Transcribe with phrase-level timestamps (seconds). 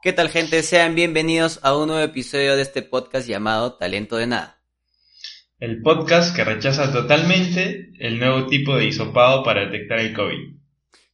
[0.00, 0.62] ¿Qué tal gente?
[0.62, 4.62] Sean bienvenidos a un nuevo episodio de este podcast llamado Talento de Nada.
[5.58, 10.56] El podcast que rechaza totalmente el nuevo tipo de hisopado para detectar el COVID.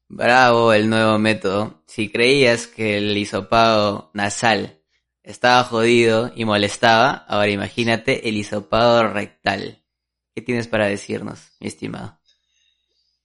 [0.08, 1.82] Bravo el nuevo método.
[1.86, 4.82] Si creías que el hisopado nasal
[5.22, 9.82] estaba jodido y molestaba, ahora imagínate el hisopado rectal.
[10.34, 12.20] ¿Qué tienes para decirnos, mi estimado?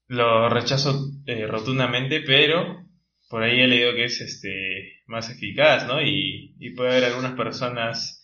[0.07, 2.88] Lo rechazo eh, rotundamente, pero
[3.29, 6.01] por ahí he leído que es este más eficaz, ¿no?
[6.01, 8.23] Y, y puede haber algunas personas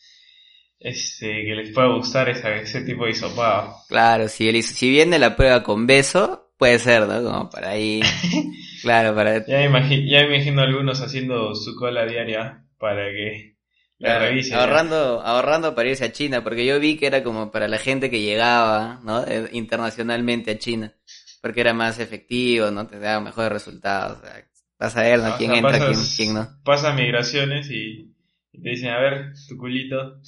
[0.80, 3.76] este, que les pueda gustar esa, ese tipo de hisopado.
[3.88, 7.24] Claro, si, el, si viene la prueba con beso, puede ser, ¿no?
[7.24, 8.02] Como para ahí.
[8.82, 9.46] claro, para.
[9.46, 13.58] Ya me, imagino, ya me imagino algunos haciendo su cola diaria para que
[14.00, 14.60] la Claro, revisen.
[14.60, 18.10] ahorrando, ahorrando para irse a China, porque yo vi que era como para la gente
[18.10, 19.24] que llegaba, ¿no?
[19.26, 20.94] Eh, Internacionalmente a China,
[21.42, 22.88] porque era más efectivo, ¿no?
[22.88, 24.20] Te daba mejores resultados.
[24.20, 24.46] O sea,
[24.80, 25.34] vas a ver, ¿no?
[25.34, 26.50] O ¿Quién entra, quién, pasas- quién no?
[26.64, 28.16] Pasan migraciones y,
[28.52, 30.20] y te dicen, a ver, tu culito.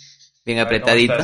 [0.45, 1.23] Bien apretadito.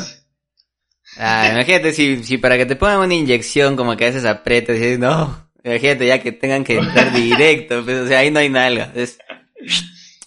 [1.16, 4.78] Ah, imagínate si, si para que te pongan una inyección como que a veces apretas
[4.78, 8.40] y dices, no, imagínate ya que tengan que entrar directo, pues, o sea, ahí no
[8.40, 9.18] hay nalga, es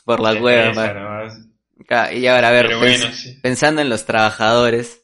[0.05, 0.95] por la Te hueva, interesa pa.
[0.95, 1.39] nomás.
[1.89, 3.39] Ca- Y ahora, a ver, pens- sí.
[3.43, 5.03] pensando en los trabajadores.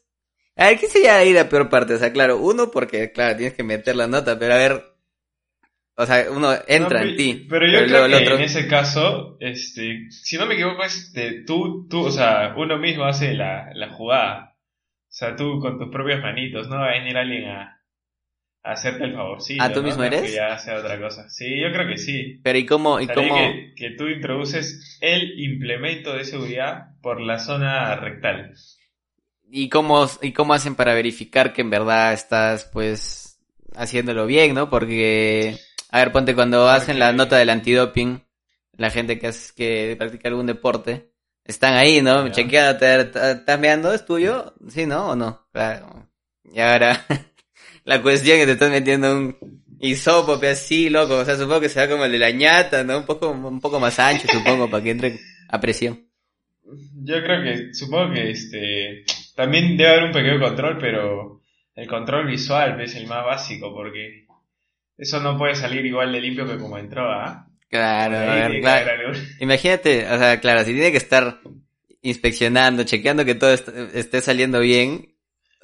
[0.55, 1.95] A ver, ¿qué sería ahí la peor parte?
[1.95, 4.92] O sea, claro, uno porque, claro, tienes que meter la nota, pero a ver,
[5.95, 7.47] o sea, uno entra No, en ti.
[7.49, 11.43] Pero yo creo que otro- en ese caso, este, si no me equivoco, es de
[11.45, 14.55] tú, tú, o sea, uno mismo hace la, la jugada.
[14.55, 17.79] O sea, tú con tus propias manitos, no va a venir alguien a,
[18.63, 19.63] a hacerte el favorcito.
[19.63, 19.87] Ah, ¿tú ¿no?
[19.87, 20.21] mismo No eres?
[20.23, 21.29] Que ya sea otra cosa.
[21.29, 22.39] Sí, yo creo que sí.
[22.43, 27.37] Pero ¿y cómo, y cómo, que, que tú introduces el implemento de seguridad por la
[27.39, 28.53] zona rectal.
[29.51, 33.39] y cómo, y cómo hacen para verificar que en verdad estás, pues,
[33.75, 34.69] haciéndolo bien, ¿no?
[34.69, 35.57] Porque,
[35.93, 38.19] a ver, ponte cuando hacen la nota del antidoping,
[38.77, 41.11] la gente que, hace, que practica algún deporte,
[41.45, 42.29] están ahí, ¿no?
[42.29, 43.93] Chequeándote, ¿estás meando?
[43.93, 44.55] ¿Es tuyo?
[44.69, 45.11] ¿Sí, no?
[45.11, 45.47] ¿O no?
[45.51, 46.09] Claro.
[46.51, 47.05] Y ahora,
[47.85, 49.37] la cuestión es que te estás metiendo un
[49.79, 52.97] hisopo así, loco, o sea, supongo que será como el de la ñata, ¿no?
[52.97, 56.09] Un poco, un poco más ancho, supongo, para que entre a presión.
[57.03, 59.05] Yo creo que, supongo que este,
[59.35, 61.43] también debe haber un pequeño control, pero
[61.75, 64.22] el control visual es el más básico, porque
[65.03, 67.47] eso no puede salir igual de limpio que como entró, ¿ah?
[67.69, 69.11] Claro, Ahí a ver, claro.
[69.39, 71.39] Imagínate, o sea, claro, si tiene que estar
[72.01, 75.15] inspeccionando, chequeando que todo est- esté saliendo bien.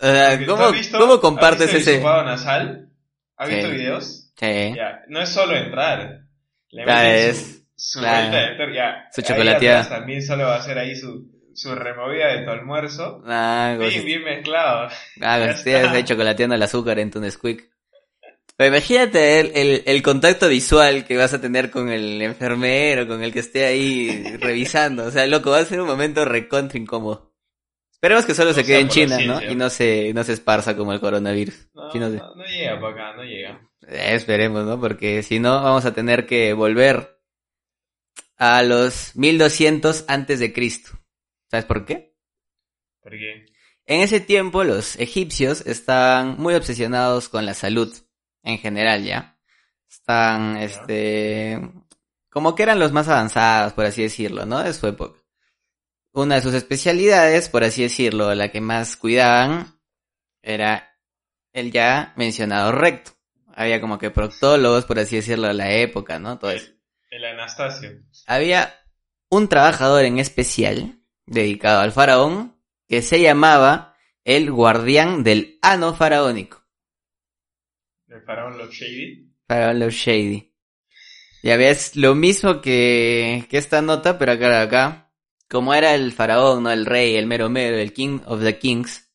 [0.02, 2.02] O sea, Porque, ¿tú ¿cómo, visto- ¿cómo compartes has visto ese?
[2.04, 2.90] nasal?
[3.38, 3.56] ¿Has Sí.
[3.56, 4.32] visto videos?
[4.40, 4.74] Sí.
[4.76, 6.22] Ya, no es solo entrar.
[6.72, 8.32] Le Claro, es- su, su claro.
[8.36, 9.08] dentro, ya.
[9.14, 9.88] Su chocolateada.
[9.90, 13.22] También solo va a hacer ahí su, su removida de tu almuerzo.
[13.28, 14.90] Ah, Bien, bien mezclado.
[15.22, 15.92] ah, estés está.
[15.92, 17.70] ahí chocolateando el azúcar en tu Nesquik.
[18.60, 23.24] Pero imagínate el, el, el contacto visual que vas a tener con el enfermero, con
[23.24, 25.06] el que esté ahí revisando.
[25.06, 27.34] O sea, loco, va a ser un momento recontra incómodo.
[27.90, 29.42] Esperemos que solo se quede en por China, ¿no?
[29.42, 31.70] Y no se, no se esparza como el coronavirus.
[31.74, 33.62] No, no llega para acá, no llega.
[33.88, 34.78] Eh, esperemos, ¿no?
[34.78, 37.18] Porque si no, vamos a tener que volver
[38.36, 41.00] a los 1200 antes de Cristo.
[41.50, 42.14] ¿Sabes por qué?
[43.02, 43.46] Porque
[43.86, 47.96] En ese tiempo los egipcios estaban muy obsesionados con la salud
[48.50, 49.38] en general, ¿ya?
[49.90, 51.60] Están, este,
[52.30, 54.64] como que eran los más avanzados, por así decirlo, ¿no?
[54.64, 55.20] De su época.
[56.12, 59.80] Una de sus especialidades, por así decirlo, la que más cuidaban,
[60.42, 60.98] era
[61.54, 63.12] el ya mencionado recto.
[63.54, 66.40] Había como que proctólogos, por así decirlo, de la época, ¿no?
[66.40, 66.72] Todo eso.
[67.12, 67.92] el Anastasio.
[68.28, 68.74] Había
[69.30, 76.59] un trabajador en especial dedicado al faraón que se llamaba el guardián del ano faraónico.
[78.10, 79.30] El faraón Love Shady.
[79.48, 80.52] Faraón Love Shady.
[81.44, 85.14] Ya ves, lo mismo que, que esta nota, pero acá, acá,
[85.48, 89.10] como era el faraón, no el rey, el mero mero, el king of the kings,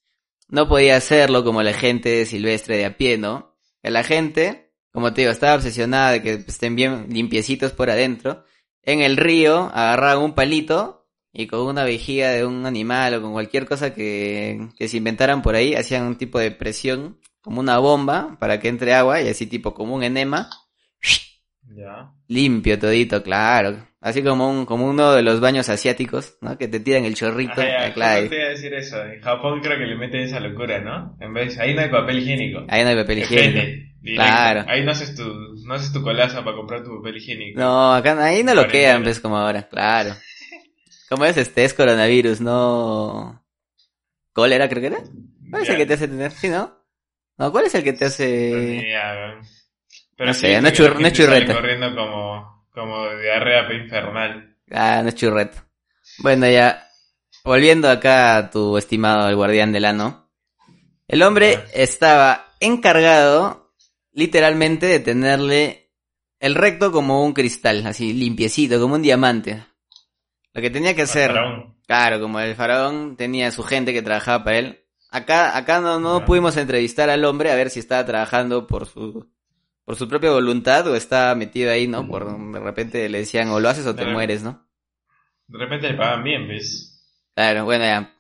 [0.49, 3.57] no podía hacerlo como la gente silvestre de a pie, ¿no?
[3.83, 8.45] La gente, como te digo, estaba obsesionada de que estén bien limpiecitos por adentro.
[8.83, 13.33] En el río agarraban un palito y con una vejiga de un animal o con
[13.33, 17.79] cualquier cosa que, que se inventaran por ahí, hacían un tipo de presión, como una
[17.79, 20.49] bomba, para que entre agua y así tipo como un enema.
[21.77, 22.11] Ya.
[22.29, 23.87] Limpio todito, claro.
[24.01, 26.57] Así como un, como uno de los baños asiáticos, ¿no?
[26.57, 27.53] Que te tiran el chorrito.
[27.53, 28.29] Ajá, ya, ah, claro.
[28.29, 29.03] te iba a decir eso.
[29.05, 31.17] En Japón creo que le meten esa locura, ¿no?
[31.21, 32.65] En vez, ahí no hay papel higiénico.
[32.69, 33.67] Ahí no hay papel higiénico.
[34.05, 34.65] Claro.
[34.69, 35.25] Ahí no haces tu,
[35.67, 37.59] no haces tu colaza para comprar tu papel higiénico.
[37.59, 40.15] No, acá ahí no lo quedan, pues, como ahora, claro.
[41.09, 43.43] Como es este, es coronavirus, no...
[44.33, 44.99] ¿Cólera creo que era?
[45.51, 45.79] ¿Cuál es el Ya.
[45.79, 46.33] que te hace tener?
[46.33, 46.84] ¿Sí, no?
[47.39, 48.51] No, ¿cuál es el que te hace...?
[48.53, 49.43] weón.
[50.17, 51.55] Pero No sí sé, dice no churreta.
[51.55, 54.57] corriendo como, como diarrea infernal.
[54.71, 55.59] Ah, no es churreto.
[56.19, 56.87] Bueno, ya,
[57.45, 60.31] volviendo acá a tu estimado el guardián del ano.
[61.09, 61.65] El hombre Ah.
[61.75, 63.75] estaba encargado,
[64.13, 65.91] literalmente, de tenerle
[66.39, 69.65] el recto como un cristal, así, limpiecito, como un diamante.
[70.53, 71.77] Lo que tenía que hacer, Faraón.
[71.87, 74.84] claro, como el faraón tenía su gente que trabajaba para él.
[75.15, 79.31] Acá, acá no, no pudimos entrevistar al hombre a ver si estaba trabajando por su,
[79.85, 82.07] por su propia voluntad o estaba metido ahí, ¿no?
[82.09, 84.67] Por, de repente le decían o lo haces o te mueres, ¿no?
[85.47, 87.01] De repente le pagan bien, ¿ves?
[87.35, 88.11] Claro, bueno, ya.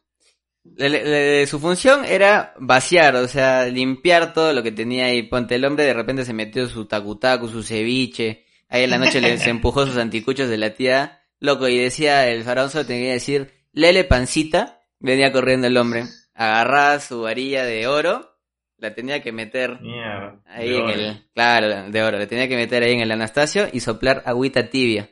[0.76, 5.24] Le- le- le- su función era vaciar, o sea, limpiar todo lo que tenía ahí.
[5.24, 8.44] Ponte el hombre de repente se metió su tacutacu, su ceviche.
[8.68, 11.22] Ahí en la noche le se empujó sus anticuchos de la tía.
[11.40, 14.80] Loco, y decía el faraón solo tenía que decir, lele pancita.
[15.00, 16.04] Venía corriendo el hombre.
[16.34, 18.30] Agarraba su varilla de oro.
[18.76, 20.40] La tenía que meter Mierda.
[20.46, 20.92] ahí en oro.
[20.92, 22.18] el, claro, de oro.
[22.18, 25.10] Le tenía que meter ahí en el Anastasio y soplar agüita tibia.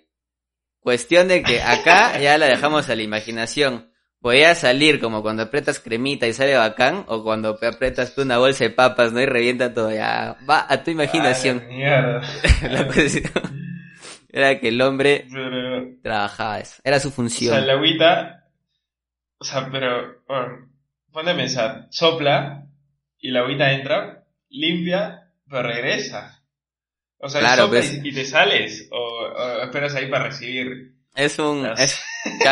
[0.80, 3.90] Cuestión de que acá ya la dejamos a la imaginación.
[4.20, 8.64] Podía salir como cuando apretas cremita y sale bacán, o cuando apretas tú una bolsa
[8.64, 9.20] de papas, ¿no?
[9.20, 10.36] Y revienta todo, ya.
[10.48, 11.66] Va a tu imaginación.
[11.68, 12.22] Mierda.
[12.62, 12.86] La
[14.32, 16.80] era que el hombre Pero, trabajaba eso.
[16.82, 17.58] Era su o sea, función.
[17.58, 18.48] el agüita,
[19.38, 20.71] o sea, pero, bueno,
[21.12, 22.66] ponte a pensar, sopla
[23.18, 26.42] y la agüita entra, limpia, pero regresa.
[27.18, 27.94] O sea, Claro, sopla pues.
[28.04, 30.94] y, y te sales, o, o esperas ahí para recibir.
[31.14, 32.00] Es un, Las- es,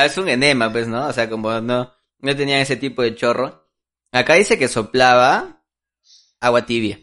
[0.04, 1.06] es un enema, pues, ¿no?
[1.06, 3.68] O sea, como no, no tenían ese tipo de chorro.
[4.12, 5.62] Acá dice que soplaba
[6.40, 6.98] agua tibia.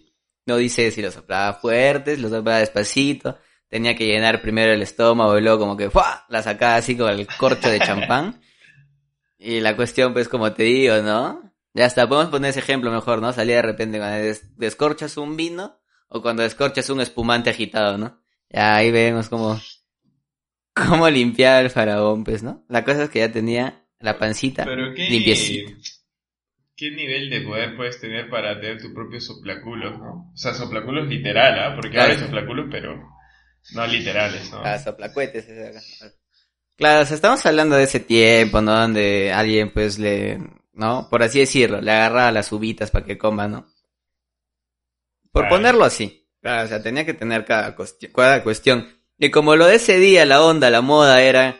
[0.45, 3.37] No dice si lo soplaba fuerte, si lo soplaba despacito.
[3.69, 6.25] Tenía que llenar primero el estómago y luego como que ¡fua!
[6.29, 8.41] la sacaba así con el corcho de champán.
[9.39, 11.46] Y la cuestión, pues, como te digo, ¿no?
[11.77, 13.31] Ya está, podemos poner ese ejemplo mejor, ¿no?
[13.33, 15.79] Salía de repente cuando des- descorchas un vino
[16.09, 18.21] o cuando descorchas un espumante agitado, ¿no?
[18.49, 19.59] Ya ahí vemos como
[20.73, 22.65] cómo limpiar el faraón, pues, ¿no?
[22.69, 25.71] La cosa es que ya tenía la pancita Pero qué, limpiecita.
[26.75, 30.31] qué nivel de poder puedes tener para tener tu propio soplaculo, ¿no?
[30.33, 31.75] O sea, soplaculos literal, ¿ah?
[31.75, 32.11] Porque Claro.
[32.11, 33.09] ahora hay soplaculos, pero
[33.73, 34.59] no literales, ¿no?
[34.63, 35.45] Ah, soplacuetes.
[36.77, 38.79] Claro, o sea, estamos hablando de ese tiempo, ¿no?
[38.79, 40.39] Donde alguien, pues, le,
[40.77, 41.09] ¿no?
[41.09, 43.67] Por así decirlo, le agarraba las uvitas para que coma, ¿no?
[45.31, 46.27] Por ponerlo así.
[46.41, 48.87] Claro, o sea, tenía que tener cada, cuestión- cada cuestión.
[49.19, 51.59] Y como lo de ese día, la onda, la moda era,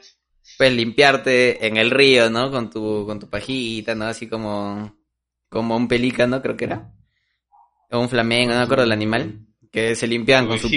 [0.58, 2.52] pues, limpiarte en el río, ¿no?
[2.52, 4.06] Con tu, con tu pajita, ¿no?
[4.06, 4.96] Así como,
[5.50, 6.94] como un pelícano, creo que era.
[7.92, 9.40] O un flamengo, no me acuerdo del animal.
[9.72, 10.70] Que se limpiaban con su,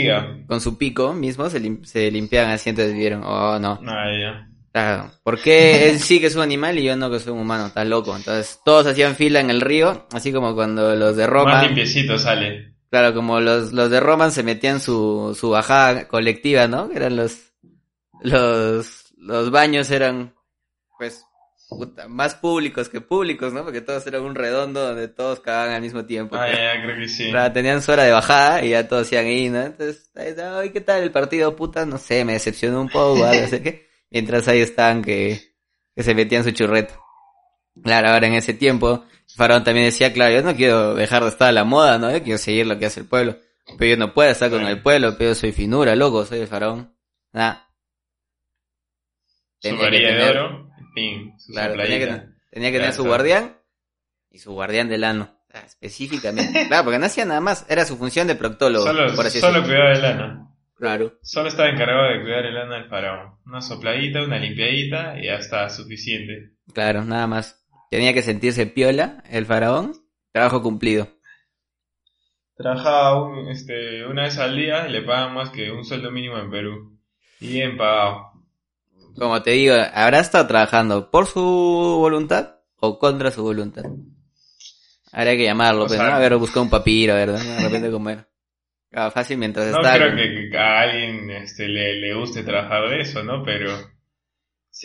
[0.46, 3.80] con su pico mismo, se, lim- se limpiaban así, entonces vieron, oh, no.
[3.86, 4.49] Ah, ya.
[4.72, 7.40] Claro, ¿por qué él sí que es un animal y yo no que soy un
[7.40, 7.66] humano?
[7.66, 8.16] Está loco.
[8.16, 12.18] Entonces todos hacían fila en el río, así como cuando los de Más Roma, limpiecito
[12.18, 12.74] sale.
[12.88, 16.88] claro, como los, los de Roma se metían su, su bajada colectiva, ¿no?
[16.88, 17.52] Que eran los,
[18.22, 20.34] los, los baños eran,
[20.98, 21.24] pues,
[21.68, 23.64] puta, más públicos que públicos, ¿no?
[23.64, 26.36] Porque todos eran un redondo donde todos cagaban al mismo tiempo.
[26.36, 27.28] Ah, ya, creo que sí.
[27.30, 29.62] Claro, tenían su hora de bajada y ya todos hacían ahí, ¿no?
[29.62, 31.84] Entonces, ay, ¿qué tal el partido, puta?
[31.86, 35.54] No sé, me decepcionó un poco, algo así que, mientras ahí estaban que,
[35.94, 36.94] que se metían su churreto.
[37.82, 39.04] Claro, ahora en ese tiempo,
[39.36, 42.10] Faraón también decía, claro, yo no quiero dejar de estar a la moda, ¿no?
[42.10, 43.38] Yo quiero seguir lo que hace el pueblo.
[43.78, 46.48] Pero yo no puedo estar con el pueblo, pero yo soy finura, loco, soy el
[46.48, 46.94] faraón.
[47.32, 47.68] Nada,
[49.58, 52.36] Su tenía que varilla de tener- oro, pin, su claro, tenía que, sopladita.
[52.50, 53.56] tenía que tener su guardián
[54.30, 55.36] y su guardián del ano.
[55.52, 56.66] Ah, Específicamente.
[56.68, 57.64] Claro, porque no hacía nada más.
[57.68, 60.49] Era su función de proctólogo, Solo, por así solo cuidaba el ano.
[60.80, 61.18] Claro.
[61.22, 63.34] Solo estaba encargado de cuidar el ano del faraón.
[63.44, 66.54] Una sopladita, una limpiadita y ya está suficiente.
[66.72, 67.62] Claro, nada más.
[67.90, 69.92] Tenía que sentirse piola, el faraón.
[70.32, 71.08] Trabajo cumplido.
[72.56, 76.38] Trabajaba un- este, una vez al día y le pagan más que un sueldo mínimo
[76.38, 76.98] en Perú.
[77.40, 78.32] Y bien pagado.
[79.16, 83.84] Como te digo, ¿habrá estado trabajando por su voluntad o contra su voluntad?
[85.12, 86.14] Habría que llamarlo, O pues, sea- ¿no?
[86.16, 87.40] A ver, buscar un papiro, ¿verdad?
[87.40, 88.29] De repente comer.
[88.90, 89.94] Claro, fácil mientras No está...
[89.96, 93.44] creo que, que a alguien este, le, le guste trabajar de eso, ¿no?
[93.44, 93.70] Pero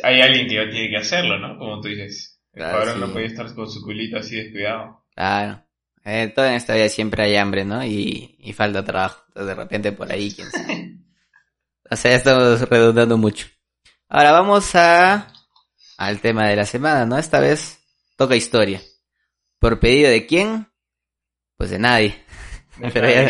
[0.04, 1.58] hay alguien que tiene que hacerlo, ¿no?
[1.58, 2.40] Como tú dices.
[2.54, 3.02] El Claro, faraón sí.
[3.08, 5.04] no podía estar con su culito así descuidado.
[5.16, 5.62] Claro.
[6.06, 7.84] Eh, todo en esta vida siempre hay hambre, ¿no?
[7.84, 9.24] Y, y falta trabajo.
[9.30, 10.92] Entonces, de repente por ahí, quién sabe.
[11.88, 13.46] O sea, ya estamos redundando mucho.
[14.10, 15.32] Ahora vamos a
[15.98, 17.16] al tema de la semana, ¿no?
[17.18, 17.80] Esta vez
[18.18, 18.82] toca historia.
[19.60, 20.68] ¿Por pedido de quién?
[21.58, 22.24] Pues de nadie.
[22.94, 23.30] Pero ya-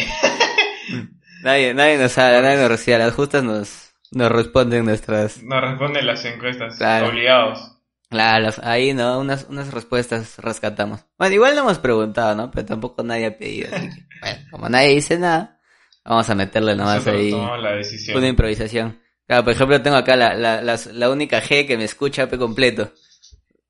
[1.46, 2.98] Nadie, nadie nos habla, nadie nos recibe.
[2.98, 5.44] Las justas nos, nos responden nuestras...
[5.44, 6.76] No responden las encuestas.
[6.78, 7.08] Claro.
[7.10, 7.72] Obligados.
[8.10, 9.20] Claro, ahí, ¿no?
[9.20, 11.02] Unas, unas respuestas rescatamos.
[11.18, 12.50] Bueno, igual no hemos preguntado, ¿no?
[12.52, 13.70] Pero tampoco nadie ha pedido.
[13.76, 15.60] Así que, bueno, como nadie dice nada,
[16.04, 18.18] vamos a meterle nomás Nosotros ahí la decisión.
[18.18, 19.00] una improvisación.
[19.28, 22.38] Claro, por ejemplo, tengo acá la, la, las- la única G que me escucha P
[22.38, 22.92] completo.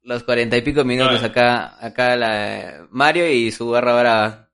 [0.03, 4.44] Los cuarenta y pico minutos acá, acá la Mario y su barra brava.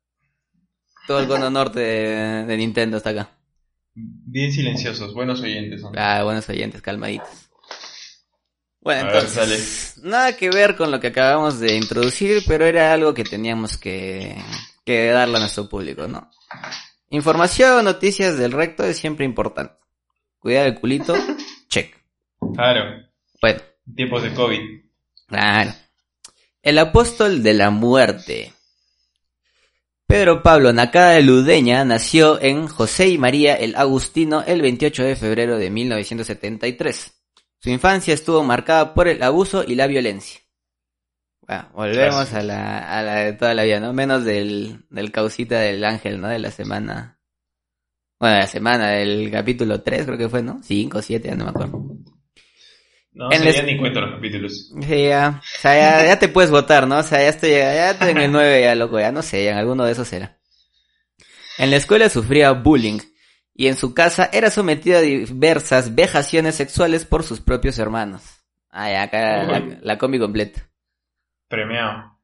[1.07, 3.29] Todo el cono norte de, de Nintendo está acá.
[3.93, 5.81] Bien silenciosos, buenos oyentes.
[5.97, 7.27] Ah, buenos oyentes, calmaditos.
[8.79, 12.91] Bueno, A ver, entonces, nada que ver con lo que acabamos de introducir, pero era
[12.93, 14.35] algo que teníamos que,
[14.85, 16.31] que darle a nuestro público, ¿no?
[17.09, 19.75] Información, noticias del recto es siempre importante.
[20.39, 21.13] Cuidar el culito,
[21.69, 21.95] check.
[22.55, 23.03] Claro,
[23.41, 23.61] Bueno,
[23.95, 24.59] tiempos de COVID.
[25.27, 25.73] claro.
[26.63, 28.53] El apóstol de la muerte.
[30.11, 35.15] Pedro Pablo Nakada de Ludeña nació en José y María el Agustino el 28 de
[35.15, 37.13] febrero de 1973.
[37.59, 40.41] Su infancia estuvo marcada por el abuso y la violencia.
[41.47, 43.93] Bueno, volvemos a la, a la de toda la vida, ¿no?
[43.93, 46.27] Menos del, del causita del ángel, ¿no?
[46.27, 47.17] De la semana.
[48.19, 50.59] Bueno, de la semana del capítulo 3 creo que fue, ¿no?
[50.61, 51.90] 5, 7, ya no me acuerdo.
[53.13, 54.71] No, En les- ya ni cuento los capítulos.
[54.81, 56.97] Sí, ya, o sea, ya, ya te puedes votar, ¿no?
[56.99, 59.51] O sea, ya estoy, ya estoy en el 9 ya, loco, ya no sé, ya
[59.51, 60.37] en alguno de esos era.
[61.57, 62.99] En la escuela sufría bullying
[63.53, 68.23] y en su casa era sometido a diversas vejaciones sexuales por sus propios hermanos.
[68.69, 70.69] Ah, ya, acá la, la, la combi completa.
[71.49, 72.17] Premiado.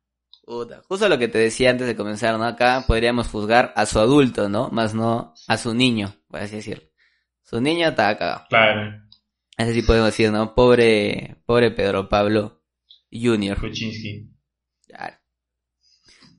[0.46, 2.46] Puta, justo lo que te decía antes de comenzar, ¿no?
[2.46, 4.70] Acá podríamos juzgar a su adulto, ¿no?
[4.70, 6.86] Más no a su niño, por así decirlo.
[7.44, 8.46] Su niño estaba cagado.
[8.48, 9.02] Claro,
[9.58, 10.54] Así sí podemos decir, ¿no?
[10.54, 12.62] Pobre, pobre Pedro Pablo
[13.12, 13.60] Junior.
[13.60, 14.30] Kuczynski.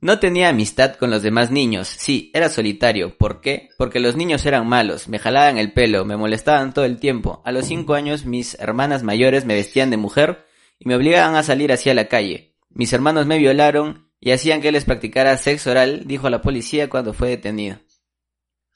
[0.01, 1.89] No tenía amistad con los demás niños.
[1.89, 3.19] Sí, era solitario.
[3.19, 3.71] ¿Por qué?
[3.77, 7.43] Porque los niños eran malos, me jalaban el pelo, me molestaban todo el tiempo.
[7.45, 10.47] A los cinco años mis hermanas mayores me vestían de mujer
[10.79, 12.55] y me obligaban a salir hacia la calle.
[12.71, 17.13] Mis hermanos me violaron y hacían que les practicara sexo oral, dijo la policía cuando
[17.13, 17.79] fue detenido.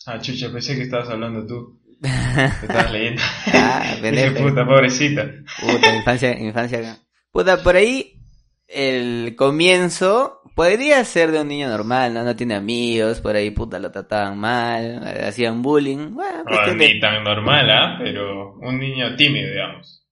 [0.06, 1.81] Ah, chucha, pensé que estabas hablando tú.
[2.02, 3.23] Estabas leyendo.
[3.54, 5.30] Ah, Dije, puta, pobrecita.
[5.61, 6.99] Puta, infancia, infancia.
[7.30, 8.21] Puta, por ahí
[8.66, 12.25] el comienzo podría ser de un niño normal, ¿no?
[12.25, 16.14] No tiene amigos, por ahí puta lo trataban mal, hacían bullying.
[16.14, 17.97] Bueno, No, de- ni tan normal, ¿ah?
[18.02, 20.06] Pero un niño tímido, digamos.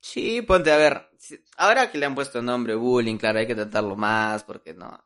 [0.00, 1.02] Sí, ponte a ver.
[1.56, 4.98] Ahora que le han puesto nombre bullying, claro, hay que tratarlo más porque no.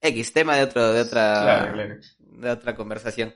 [0.00, 1.94] X, tema de otro, de otra, Claro, claro.
[2.18, 3.34] de otra conversación.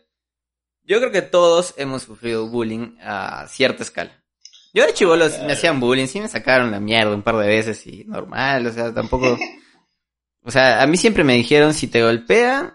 [0.87, 4.13] Yo creo que todos hemos sufrido bullying a cierta escala.
[4.73, 7.87] Yo de chivolos me hacían bullying, sí me sacaron la mierda un par de veces
[7.87, 9.39] y normal, o sea, tampoco...
[10.43, 12.75] O sea, a mí siempre me dijeron, si te golpean,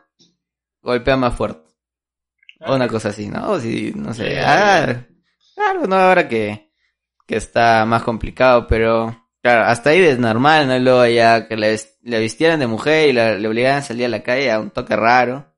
[0.82, 1.70] golpea más fuerte.
[2.60, 3.52] O una cosa así, ¿no?
[3.52, 5.06] O si, no sé, ah,
[5.56, 6.72] claro, no, ahora que,
[7.26, 10.78] que está más complicado, pero claro, hasta ahí es normal, ¿no?
[10.80, 14.22] Luego ya que le vistieran de mujer y la- le obligaran a salir a la
[14.22, 15.51] calle a un toque raro.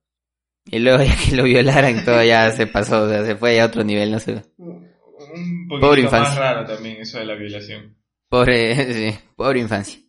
[0.66, 3.66] Y luego ya que lo violaran todo ya se pasó, o sea, se fue a
[3.66, 4.42] otro nivel, no sé.
[4.58, 6.38] Un Pobre más infancia.
[6.40, 7.96] raro también eso de la violación.
[8.28, 8.74] Pobre,
[9.12, 10.00] sí, pobre infancia.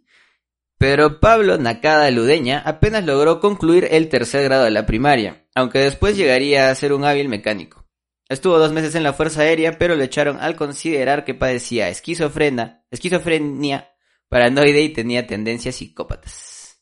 [0.77, 6.17] Pero Pablo Nakada Ludeña apenas logró concluir el tercer grado de la primaria, aunque después
[6.17, 7.85] llegaría a ser un hábil mecánico.
[8.27, 12.83] Estuvo dos meses en la Fuerza Aérea, pero le echaron al considerar que padecía esquizofrenia,
[12.91, 13.89] esquizofrenia
[14.29, 16.81] paranoide y tenía tendencias psicópatas.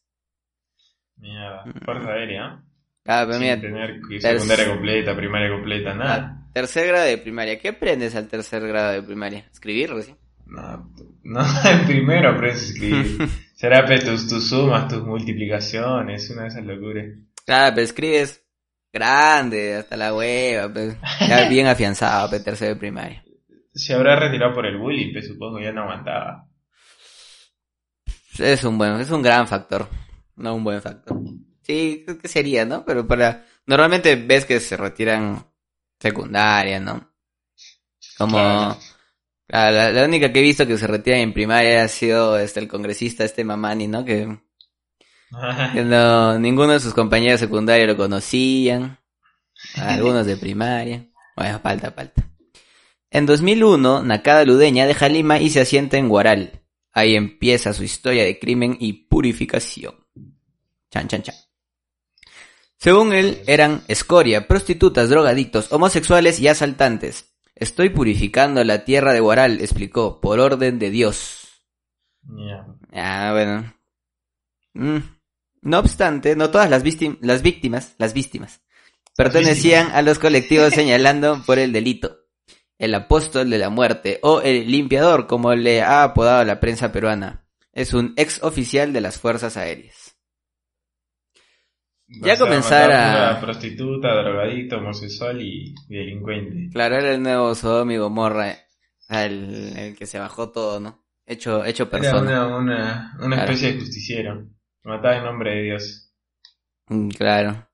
[1.18, 1.86] Mierda, Mm.
[1.86, 2.64] fuerza aérea.
[3.06, 3.26] ¿Ah?
[3.28, 6.16] Pero mira, tener secundaria completa, primaria completa, nada.
[6.16, 7.60] ah, tercer grado de primaria.
[7.60, 9.46] ¿Qué aprendes al tercer grado de primaria?
[9.52, 10.18] ¿Escribir recién?
[10.46, 10.90] No,
[11.24, 11.44] no,
[11.88, 13.30] primero aprendes a escribir.
[13.56, 17.06] Será tus, tus sumas, tus multiplicaciones, una de esas locuras.
[17.46, 18.44] Claro, pero escribes
[18.92, 23.24] grande, hasta la hueva, pues, ya bien afianzado, pues, tercero de primaria.
[23.74, 26.48] Se habrá retirado por el bullying, pe, supongo, ya no aguantaba.
[28.38, 29.88] Es un buen, es un gran factor,
[30.36, 31.18] no un buen factor.
[31.64, 32.86] Sí, creo que sería, ¿no?
[32.86, 35.46] Pero para, normalmente ves que se retiran
[36.00, 37.10] secundaria, ¿no?
[38.18, 38.38] Como,
[39.48, 39.92] Claro.
[39.94, 43.24] la, única que he visto que se retira en primaria ha sido este, el congresista,
[43.24, 44.04] este Mamani, ¿no?
[44.06, 44.38] Que,
[45.74, 49.00] que no, ninguno de sus compañeros secundarios lo conocían.
[49.76, 51.08] Algunos de primaria.
[51.36, 52.30] Bueno, falta, falta.
[53.10, 56.64] En 2001, Nakada Ludeña deja Lima y se asienta en Guaral.
[56.92, 59.96] Ahí empieza su historia de crimen y purificación.
[60.92, 61.36] Chan, chan, chan.
[62.84, 67.34] Según él, eran escoria, prostitutas, drogadictos, homosexuales y asaltantes.
[67.56, 71.64] Estoy purificando la tierra de Guaral, explicó, por orden de Dios.
[72.92, 73.74] Ah, bueno.
[74.74, 74.98] Mm.
[75.62, 76.84] No obstante, no todas las,
[77.22, 78.60] las víctimas, las víctimas,
[79.16, 82.26] pertenecían a los colectivos señalando por el delito.
[82.78, 87.48] El apóstol de la muerte, o el limpiador, como le ha apodado la prensa peruana,
[87.72, 90.03] es un ex oficial de las Fuerzas Aéreas.
[92.22, 96.70] Ya O sea, comenzar mataba a- pura prostituta, drogadicto, homosexual y, y delincuente.
[96.72, 98.58] Claro, era el nuevo Sodom y Gomorra, eh,
[99.10, 101.04] el, el que se bajó todo, ¿no?
[101.26, 102.22] Hecho, hecho Era persona.
[102.22, 103.52] una, una, una Claro.
[103.52, 104.48] especie de justiciero.
[104.84, 106.14] Mataba en nombre de Dios.
[106.88, 107.68] Mm, Claro.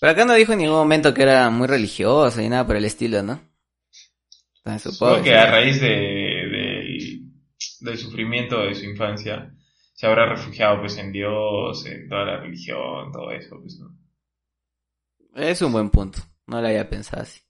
[0.00, 2.84] Pero acá no dijo en ningún momento que era muy religioso ni nada por el
[2.84, 3.40] estilo, ¿no?
[4.64, 7.22] O sea, Supongo que a raíz de, del-
[7.80, 9.50] del sufrimiento de su infancia
[9.94, 13.96] se habrá refugiado pues en Dios, en toda la religión, todo eso, pues, ¿no?
[15.34, 16.18] Es un buen punto.
[16.46, 17.40] No lo había pensado así.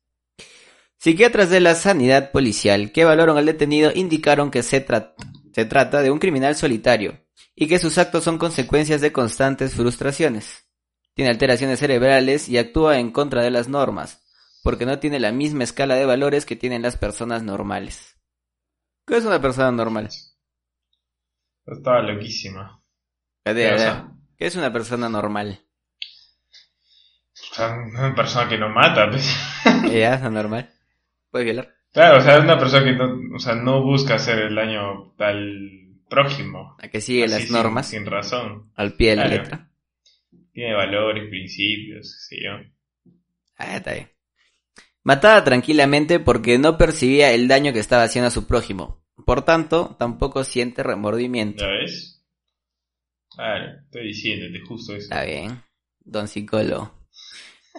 [0.98, 5.14] Psiquiatras de la sanidad policial que evaluaron al detenido indicaron que se, tra-
[5.52, 10.64] se trata de un criminal solitario y que sus actos son consecuencias de constantes frustraciones.
[11.14, 14.22] Tiene alteraciones cerebrales y actúa en contra de las normas,
[14.62, 18.16] porque no tiene la misma escala de valores que tienen las personas normales.
[19.06, 20.08] ¿Qué es una persona normal?
[21.66, 22.80] Estaba loquísima.
[23.42, 25.60] Pero, o sea, ¿Qué es una persona normal?
[27.52, 29.36] o sea, una persona que no mata, pues.
[29.84, 30.70] ¿Ella es normal?
[31.30, 31.74] ¿Puede violar?
[31.92, 35.14] Claro, o sea, es una persona que no, o sea, no busca hacer el daño
[35.18, 36.76] al prójimo.
[36.82, 38.72] ¿A que sigue Así las normas Sin, razón.
[38.74, 39.70] al pie de la letra?
[40.52, 43.12] Tiene valores, principios, qué sé yo.
[43.56, 44.10] Ah, está bien.
[45.04, 49.03] Mataba tranquilamente porque no percibía el daño que estaba haciendo a su prójimo.
[49.24, 51.64] Por tanto, tampoco siente remordimiento.
[51.64, 52.22] ¿Ya ves?
[53.30, 55.04] Claro, estoy diciéndote justo eso.
[55.04, 55.62] Está bien,
[56.00, 56.92] don psicólogo.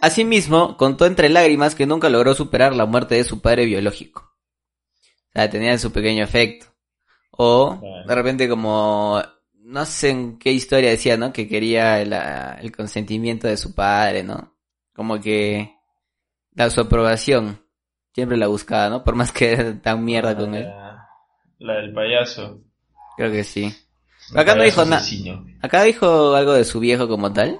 [0.01, 4.21] Asimismo, contó entre lágrimas que nunca logró superar la muerte de su padre biológico.
[5.29, 6.67] O sea, tenía su pequeño efecto.
[7.31, 8.07] O, Claro.
[8.07, 9.21] de repente como,
[9.53, 11.31] no sé en qué historia decía, ¿no?
[11.33, 14.55] Que quería el, ah, el consentimiento de su padre, ¿no?
[14.93, 15.73] Como que,
[16.51, 17.61] la, su aprobación.
[18.13, 19.03] Siempre la buscaba, ¿no?
[19.03, 20.63] Por más que era tan mierda con él.
[20.63, 20.84] La,
[21.59, 22.61] la del payaso.
[23.17, 23.73] Creo que sí.
[24.31, 25.45] El Acá no dijo na- asesino.
[25.61, 27.59] ¿Acá dijo algo de su viejo como tal?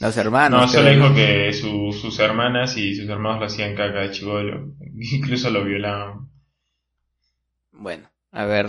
[0.00, 0.60] Los hermanos.
[0.62, 4.74] No, solo dijo que su- sus hermanas y sus hermanos lo hacían caca de chivolo.
[5.12, 6.28] Incluso lo violaban.
[7.72, 8.68] Bueno, a ver.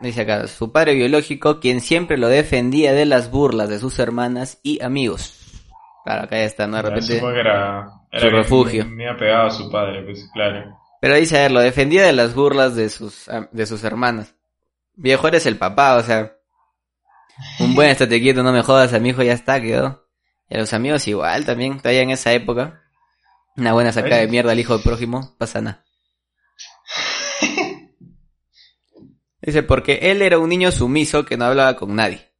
[0.00, 4.58] Dice acá, su padre biológico, quien siempre lo defendía de las burlas de sus hermanas
[4.62, 5.40] y amigos.
[6.04, 6.76] Claro, acá ya está, ¿no?
[6.76, 7.16] De repente.
[7.18, 8.84] Era, era Su refugio.
[8.86, 10.76] Me, me ha pegado a su padre, pues claro.
[11.04, 14.36] Pero dice, a ver, lo defendía de las burlas de sus, de sus hermanas.
[14.94, 16.38] Viejo eres el papá, o sea.
[17.58, 20.08] Un buen estate quieto, no me jodas, a mi hijo ya está, quedó.
[20.48, 22.84] Y a los amigos igual también, todavía en esa época.
[23.54, 25.84] Una buena sacada de mierda al hijo del prójimo, pasa nada.
[29.42, 32.32] Dice, porque él era un niño sumiso que no hablaba con nadie.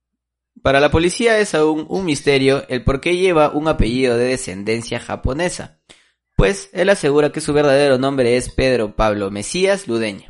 [0.62, 5.00] Para la policía es aún un misterio el por qué lleva un apellido de descendencia
[5.00, 5.82] japonesa.
[6.36, 10.28] Pues él asegura que su verdadero nombre es Pedro Pablo Mesías Ludeño.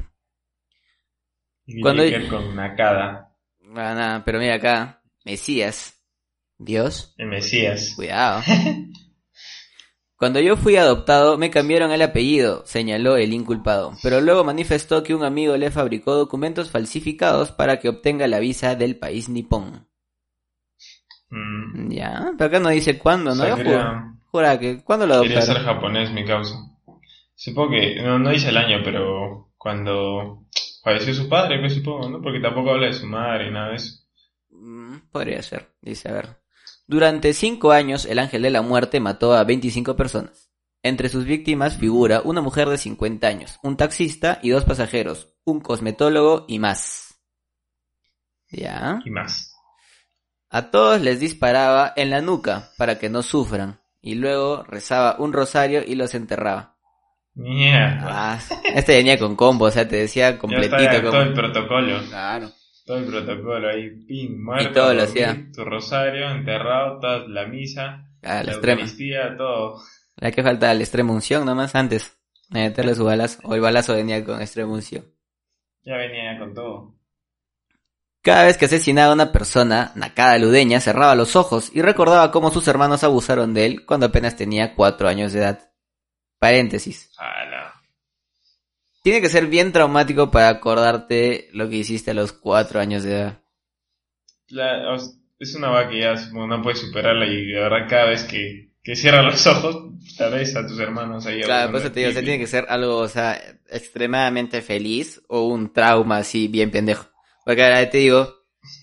[1.67, 3.31] Y Cuando- con Nakada,
[3.77, 5.95] Ah, nada, pero mira acá, Mesías.
[6.59, 7.95] Dios, el Mesías.
[7.97, 8.43] cuidado.
[10.17, 15.15] Cuando yo fui adoptado me cambiaron el apellido, señaló el inculpado, pero luego manifestó que
[15.15, 19.89] un amigo le fabricó documentos falsificados para que obtenga la visa del país nipón.
[21.31, 21.91] Mm.
[21.91, 23.45] Ya, pero acá no dice cuándo, ¿no?
[24.35, 25.77] Jura que cuándo lo Quería ser adoptaron.
[25.77, 26.57] japonés, mi causa.
[27.37, 30.47] Supongo que, no, no dice el año, pero cuando
[30.83, 32.21] falleció su padre, pues supongo, ¿no?
[32.21, 33.95] Porque tampoco habla de su madre y nada de eso.
[34.51, 36.43] Mm, Podría ser, dice, a ver.
[36.89, 40.51] Durante cinco años, el ángel de la muerte mató a 25 personas.
[40.83, 45.61] Entre sus víctimas figura una mujer de 50 años, un taxista y dos pasajeros, un
[45.61, 47.21] cosmetólogo y más.
[48.51, 48.99] Ya.
[49.05, 49.55] Y más.
[50.51, 55.33] A todos les disparaba en la nuca para que no sufran, y luego rezaba un
[55.33, 56.77] rosario y los enterraba.
[57.35, 58.35] Mierda.
[58.35, 58.39] Ah,
[58.75, 62.03] este venía con combo, o sea, te decía ya completito está todo el protocolo.
[62.11, 62.51] Claro.
[62.85, 64.73] Todo el protocolo ahí, pin, muerto.
[64.73, 65.47] todo lo hacía.
[65.55, 68.53] Tu rosario, enterrado, toda la misa, A la.
[68.53, 69.81] Eucaristía, todo.
[70.17, 72.15] La que falta la extrema unción nomás antes.
[72.51, 73.41] de Meterle su balazo.
[73.45, 75.07] O el balazo venía con extrema unción.
[75.83, 76.95] Ya venía con todo.
[78.25, 82.51] Cada vez que asesinaba a una persona, Nakada Ludeña cerraba los ojos y recordaba cómo
[82.51, 85.71] sus hermanos abusaron de él cuando apenas tenía cuatro años de edad.
[86.39, 87.11] Paréntesis.
[87.19, 87.75] Ala.
[89.03, 93.13] Tiene que ser bien traumático para acordarte lo que hiciste a los cuatro años de
[93.13, 93.43] edad.
[94.49, 94.97] La-
[95.39, 98.97] es una vaca que ya no puedes superarla y de verdad cada vez que, que
[98.97, 101.43] cierras los ojos, la ves a tus hermanos ahí.
[101.43, 105.21] Claro, por eso te digo, o sea, tiene que ser algo, o sea, extremadamente feliz
[105.29, 107.14] o un trauma así bien pendejo.
[107.45, 108.29] Porque ahora te digo,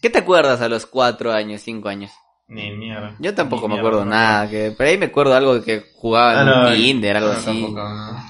[0.02, 2.12] ¿qué te acuerdas a los cuatro años, cinco años?
[2.47, 3.15] Ni mierda.
[3.19, 6.34] Yo tampoco Ni me acuerdo mierda, nada, que por ahí me acuerdo algo que jugaba
[6.34, 8.24] en Ah, no, un Tinder, algo no, así, tampoco, no.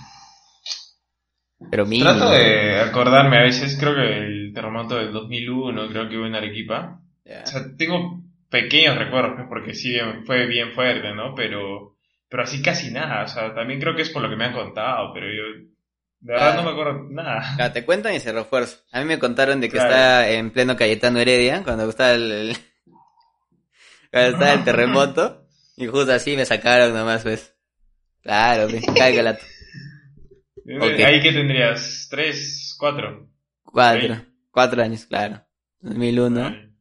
[1.69, 2.09] pero mínimo.
[2.09, 6.35] Trato de acordarme a veces, creo que el terremoto del 2001, creo que hubo en
[6.35, 6.99] Arequipa.
[7.25, 11.33] O sea, tengo pequeños recuerdos, pues, porque sí fue bien fuerte, ¿no?
[11.35, 11.97] Pero,
[12.29, 14.53] pero así casi nada, o sea, también creo que es por lo que me han
[14.53, 15.43] contado, pero yo
[16.21, 17.73] de verdad no me acuerdo nada.
[17.73, 18.77] te cuentan y se refuerza.
[18.91, 22.55] A mí me contaron de que está en pleno Cayetano Heredia, cuando estaba el,
[24.12, 27.55] cuando estaba el terremoto, y justo así me sacaron nomás, pues.
[28.21, 29.38] Claro, pues, caiga
[30.79, 33.27] Ahí que tendrías, tres, cuatro.
[33.63, 35.43] Cuatro, cuatro años, claro.
[35.79, 36.71] 2001.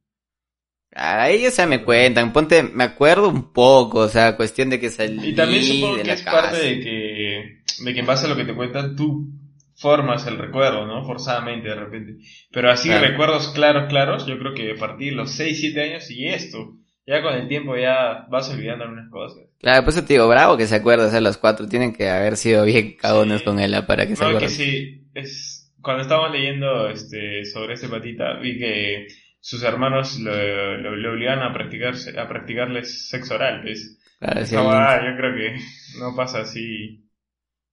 [0.93, 4.91] Ahí, o sea, me cuentan, ponte, me acuerdo un poco, o sea, cuestión de que
[4.91, 8.37] salí Y también supongo que es parte de que, de que en base a lo
[8.37, 9.29] que te cuentan, tú
[9.75, 11.05] formas el recuerdo, ¿no?
[11.05, 12.17] Forzadamente, de repente.
[12.53, 16.11] Pero así, recuerdos claros, claros, yo creo que a partir de los 6, 7 años
[16.11, 19.45] y esto, ya con el tiempo ya vas olvidando algunas cosas.
[19.59, 22.37] Claro, pues te digo, bravo que se acuerda, o sea, los cuatro tienen que haber
[22.37, 24.47] sido bien cagones con él para que se acuerde.
[24.47, 29.07] que sí, es, cuando estábamos leyendo, este, sobre este patita, vi que
[29.41, 33.99] sus hermanos le, lo, obligan a practicar a practicarles sexo oral, ¿ves?
[34.19, 35.57] Claro, sí, yo creo que
[35.99, 37.10] no pasa así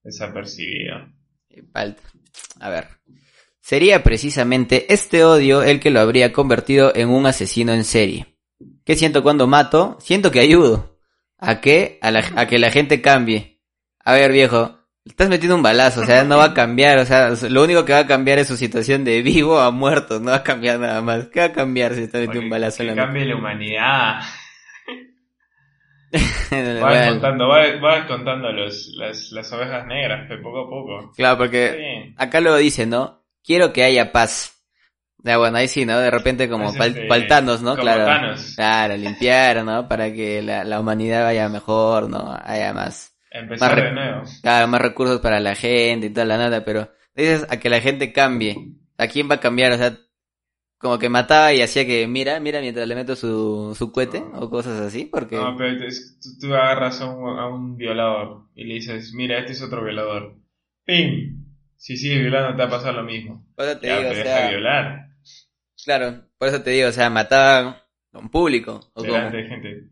[0.08, 1.06] desapercibido.
[1.72, 2.02] Falta.
[2.60, 2.88] A ver.
[3.60, 8.38] Sería precisamente este odio el que lo habría convertido en un asesino en serie.
[8.86, 9.98] ¿Qué siento cuando mato?
[10.00, 10.98] Siento que ayudo.
[11.38, 12.00] ¿A qué?
[12.02, 13.62] A, a que la gente cambie.
[14.00, 17.34] A ver, viejo, estás metiendo un balazo, o sea, no va a cambiar, o sea,
[17.50, 20.38] lo único que va a cambiar es su situación de vivo a muerto, no va
[20.38, 21.28] a cambiar nada más.
[21.28, 24.22] ¿Qué va a cambiar si estás metiendo un balazo en la cambie la humanidad.
[26.84, 31.12] va contando, va, contando los, las, las ovejas negras, de poco a poco.
[31.16, 33.24] Claro, porque acá luego dice, ¿no?
[33.44, 34.54] Quiero que haya paz.
[35.24, 36.00] Ya, bueno, ahí sí, ¿no?
[36.00, 37.76] De repente como faltanos, ¿no?
[37.76, 38.36] claro.
[38.56, 39.88] Claro, limpiar, ¿no?
[39.88, 42.38] Para que la, la humanidad vaya mejor, ¿no?
[42.44, 44.24] Haya más Empezar más de nuevo.
[44.42, 47.82] Claro, más recursos para la gente y toda la nada, pero dices a que la
[47.82, 48.56] gente cambie.
[48.98, 49.74] ¿A quién va a cambiar?
[49.74, 49.98] O sea,
[50.78, 54.50] como que mataba y hacía que mira, mira mientras le meto su, su cohete o
[54.50, 55.36] cosas así, porque...
[55.36, 55.76] No, pero
[56.40, 60.36] tú, agarras a un, a un, violador y le dices, mira, este es otro violador.
[60.86, 61.46] ¡Pim!
[61.78, 63.46] Si sigue violando te va a pasar lo mismo.
[63.56, 64.50] Por eso te digo, o sea...
[64.50, 65.08] violar.
[65.84, 68.92] Claro, por eso te digo, o sea, mataba con público.
[68.94, 69.84] ¿o Delante de gente.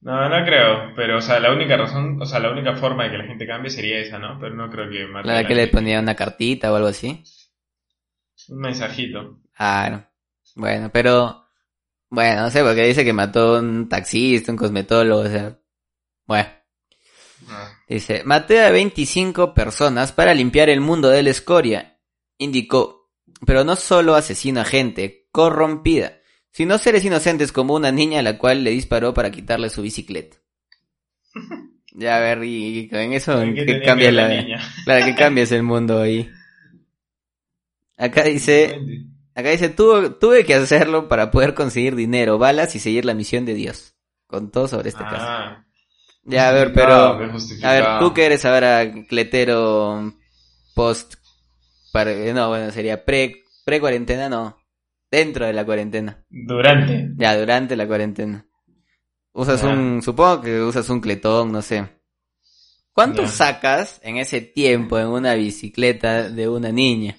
[0.00, 3.10] No, no creo, pero o sea, la única razón, o sea, la única forma de
[3.10, 4.38] que la gente cambie sería esa, ¿no?
[4.38, 7.24] Pero no creo que La que le ponía una cartita o algo así.
[8.48, 9.40] Un mensajito.
[9.56, 10.10] Ah,
[10.54, 11.46] bueno, pero
[12.08, 15.58] bueno, no sé, porque dice que mató un taxista, un cosmetólogo, o sea,
[16.26, 16.48] bueno.
[17.48, 17.70] Ah.
[17.88, 21.98] Dice, maté a 25 personas para limpiar el mundo de la escoria,
[22.38, 23.10] indicó,
[23.46, 26.16] pero no solo asesino a gente corrompida,
[26.64, 30.38] no seres inocentes como una niña a la cual le disparó para quitarle su bicicleta.
[31.98, 34.28] Ya, a ver, y en eso, ¿qué, cambia la?
[34.84, 36.30] Claro, que cambias el mundo ahí.
[37.96, 38.78] Acá dice,
[39.36, 43.44] acá dice, tuve, tuve que hacerlo para poder conseguir dinero, balas y seguir la misión
[43.44, 43.94] de Dios.
[44.26, 45.16] Con todo sobre este caso.
[45.20, 45.62] Ah.
[46.24, 47.20] Ya, a ver, pero,
[47.62, 50.12] a ver, tú que eres ahora cletero
[50.74, 51.14] post,
[51.92, 54.58] para, no, bueno, sería pre, pre cuarentena, no.
[55.08, 56.24] Dentro de la cuarentena.
[56.28, 57.12] Durante.
[57.16, 58.44] Ya, durante la cuarentena.
[59.32, 61.86] Usas un, supongo que usas un cletón, no sé.
[62.92, 67.18] ¿Cuánto sacas en ese tiempo en una bicicleta de una niña?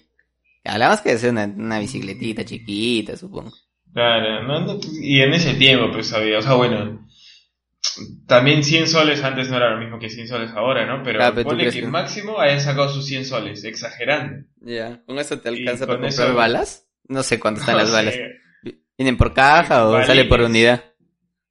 [0.67, 3.51] Hablamos que es una, una bicicletita chiquita, supongo.
[3.93, 7.08] Claro, no, y en ese tiempo, pues había, o sea, bueno,
[8.27, 11.01] también 100 soles antes no era lo mismo que 100 soles ahora, ¿no?
[11.03, 14.45] Pero, claro, que, que máximo hayan sacado sus 100 soles, exagerando.
[14.62, 16.88] Ya, ¿con eso te alcanza para comprar balas?
[17.08, 18.15] No sé cuánto están las balas.
[18.97, 20.84] ¿Vienen por caja o sale por unidad?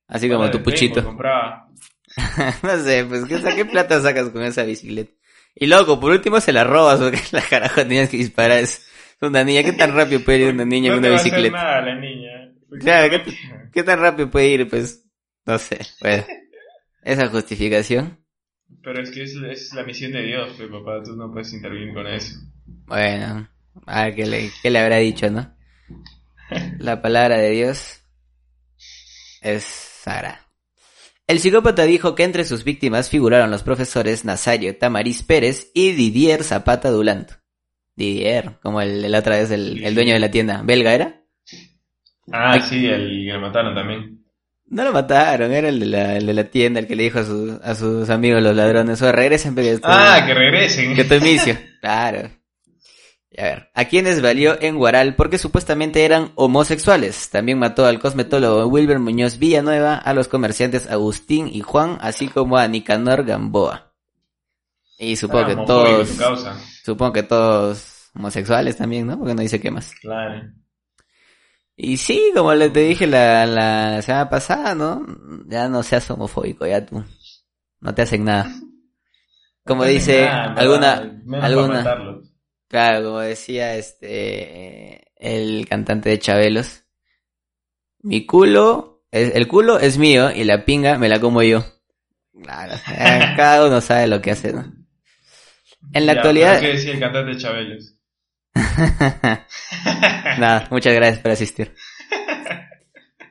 [0.09, 1.03] Así como tu puchito.
[2.63, 5.13] no sé, pues ¿qué, plata sacas con esa bicicleta?
[5.55, 8.59] Y loco, por último se la robas porque la carajo tenías que disparar.
[8.59, 8.86] Es
[9.21, 11.57] una niña, ¿qué tan rápido puede ir una niña con una bicicleta?
[11.57, 12.53] nada la niña.
[12.81, 13.23] Claro,
[13.73, 14.69] ¿qué, tan rápido puede ir?
[14.69, 15.05] Pues,
[15.47, 16.27] no sé, pues,
[17.03, 18.19] esa justificación.
[18.83, 21.95] Pero es que es, es la misión de Dios, pues papá, tú no puedes intervenir
[21.95, 22.37] con eso.
[22.87, 23.49] Bueno,
[23.87, 25.55] a ver qué le, qué le habrá dicho, ¿no?
[26.79, 28.01] La palabra de Dios
[29.41, 30.47] es Sara.
[31.27, 36.45] El psicópata dijo que entre sus víctimas figuraron los profesores Nazario Tamariz Pérez y Didier
[36.45, 37.35] Zapata Dulanto.
[37.97, 40.63] Didier, como el, la otra vez el, dueño de la tienda.
[40.63, 41.23] ¿Belga era?
[42.31, 44.23] Ah, sí, el que lo mataron también.
[44.69, 47.21] No lo mataron, era el de la, el de la tienda, el que le dijo
[47.21, 49.55] a, sus a sus amigos los ladrones, o regresen,
[49.85, 50.95] Ah, que regresen.
[50.95, 51.57] Que tu inicio.
[51.81, 52.31] Claro.
[53.39, 57.29] A ver, ¿a quiénes valió en Guaral porque supuestamente eran homosexuales?
[57.31, 62.57] También mató al cosmetólogo Wilber Muñoz Villanueva, a los comerciantes Agustín y Juan, así como
[62.57, 63.93] a Nicanor Gamboa.
[64.99, 66.09] Y supongo ah, que todos...
[66.85, 69.19] Supongo que todos homosexuales también, ¿no?
[69.19, 69.95] Porque no dice qué más.
[70.01, 70.51] Claro.
[71.77, 75.05] Y sí, como le te dije la, la semana pasada, ¿no?
[75.47, 77.05] Ya no seas homofóbico, ya tú.
[77.81, 78.51] No te hacen nada.
[79.65, 82.21] Como No dice nada, alguna, menos alguna,
[82.69, 86.85] claro, como decía este, el cantante de Chabelos.
[87.99, 91.65] Mi culo, es, el culo es mío y la pinga me la como yo.
[92.43, 92.75] Claro,
[93.37, 94.73] cada uno sabe lo que hace, ¿no?
[95.93, 97.95] En la Ya, actualidad, ¿Qué decía el cantante de Chabelos?
[100.39, 101.75] Nada, muchas gracias por asistir.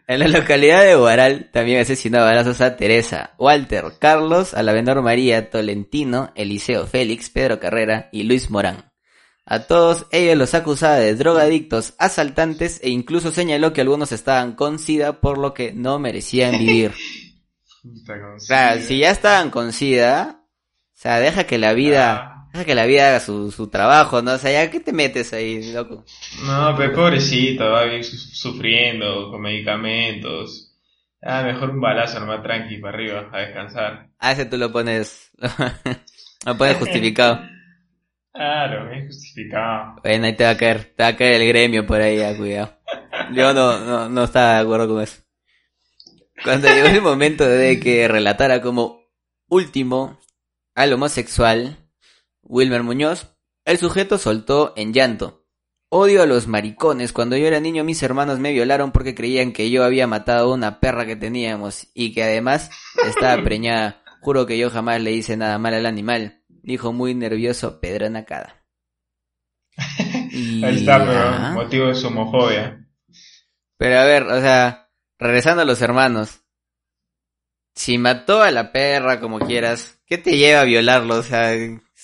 [0.08, 5.50] En la localidad de Guaral también asesinó a balazos a Teresa, Walter, Carlos, Alavenor María,
[5.50, 8.92] Tolentino, Eliseo Félix, Pedro Carrera y Luis Morán.
[9.48, 14.78] A todos ellos los acusaba de drogadictos, asaltantes e incluso señaló que algunos estaban con
[14.80, 16.92] SIDA por lo que no merecían vivir.
[18.06, 22.66] Como Claro, si- si ya estaban con SIDA, o sea, deja que la vida, Ah.
[22.66, 24.34] que la vida haga su, su trabajo, ¿no?
[24.34, 26.04] O sea, ya que te metes ahí, loco.
[26.46, 30.72] No, pero pobrecito, va su- sufriendo con medicamentos.
[31.22, 34.10] Ah, mejor un balazo nomás tranqui para arriba, a descansar.
[34.20, 35.32] A ese tú lo pones,
[36.46, 37.42] lo pones justificado.
[38.32, 39.96] Claro, es justificado.
[40.04, 42.36] Bueno, ahí te va a caer, te va a caer el gremio por ahí, ya,
[42.38, 42.78] cuidado.
[43.34, 45.22] Yo no, no, no estaba de acuerdo con eso.
[46.44, 49.00] Cuando llegó el momento de que relatara como
[49.48, 50.20] último
[50.76, 51.78] al homosexual,
[52.46, 55.46] Wilmer Muñoz, el sujeto soltó en llanto.
[55.90, 57.14] Odio a los maricones.
[57.14, 60.54] Cuando yo era niño mis hermanos me violaron porque creían que yo había matado a
[60.56, 62.70] una perra que teníamos y que además
[63.08, 64.02] estaba preñada.
[64.22, 66.44] Juro que yo jamás le hice nada mal al animal.
[66.50, 68.66] Dijo muy nervioso Pedro Nakada.
[70.32, 72.88] Y- Ahí está, pero motivo de su homofobia.
[73.78, 76.42] Pero a ver, o sea, regresando a los hermanos.
[77.76, 81.16] Si mató a la perra como quieras, ¿qué te lleva a violarlo?
[81.16, 81.52] O sea,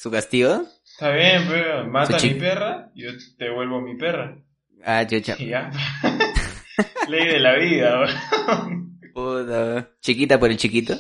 [0.02, 0.64] su castigo.
[0.84, 4.36] Está bien, pero mata a mi perra, yo te vuelvo mi perra.
[4.84, 5.36] Ah, chucha.
[5.38, 5.70] Y ya.
[7.08, 8.82] Ley de la vida, bro.
[9.14, 10.96] Puta, ¿Chiquita por el chiquito?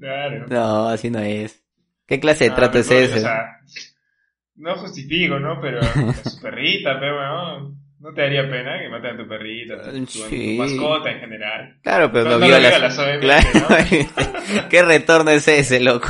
[0.00, 0.46] Claro.
[0.48, 1.62] No, así no es.
[2.08, 3.18] ¿Qué clase de trato es ese?
[3.18, 3.60] O sea,
[4.56, 5.60] no justifico, ¿no?
[5.60, 5.80] Pero
[6.24, 10.56] su perrita, pero bueno, no te daría pena que maten a tu perrita, tu, tu-
[10.56, 11.78] mascota en general.
[11.84, 12.96] Claro, pero No, no, no lo violas.
[13.20, 13.48] Claro.
[14.68, 16.08] ¿Qué retorno es ese, loco?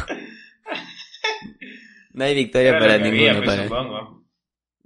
[2.18, 3.44] No hay victoria para ninguno.
[3.44, 4.08] pues, para...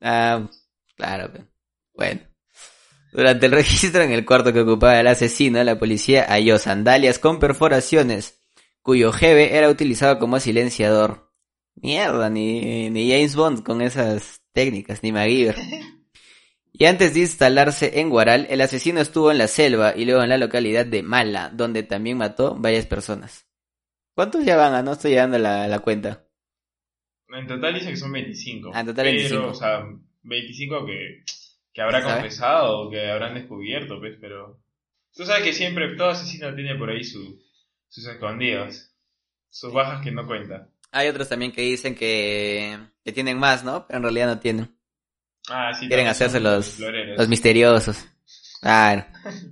[0.03, 0.51] Ah,
[0.97, 1.33] claro.
[1.33, 1.47] pe.
[1.95, 2.21] Bueno.
[3.11, 7.39] Durante el registro en el cuarto que ocupaba el asesino, la policía halló sandalias con
[7.39, 8.39] perforaciones,
[8.83, 11.33] cuyo jeve era utilizado como silenciador.
[11.75, 15.57] Mierda, ni, ni James Bond con esas técnicas, ni MacGyver.
[16.75, 20.31] Y antes de instalarse en Guaral, el asesino estuvo en la selva y luego en
[20.31, 23.45] la localidad de Mala, donde también mató varias personas.
[24.15, 24.73] ¿Cuántos ya van?
[24.75, 26.27] Ah, No estoy llevando la, la cuenta.
[27.33, 28.71] En total dice que son 25.
[28.75, 29.47] Ah, en total pero, 25.
[29.49, 29.85] o sea,
[30.23, 31.25] 25 que,
[31.73, 34.61] que habrá confesado o que habrán descubierto, pues, pero...
[35.15, 37.39] Tú sabes que siempre todo asesino tiene por ahí su,
[37.89, 38.91] sus escondidos.
[39.51, 40.71] Sus bajas que no cuentan.
[40.91, 43.87] Hay otros también que dicen que, que tienen más, ¿no?
[43.87, 44.75] Pero en realidad no tienen.
[45.49, 45.89] Ah, sí.
[45.89, 48.07] Quieren hacerse los, los misteriosos.
[48.63, 49.05] Claro.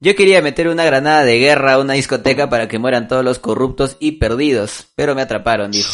[0.00, 3.40] Yo quería meter una granada de guerra a una discoteca para que mueran todos los
[3.40, 5.90] corruptos y perdidos, pero me atraparon, dijo.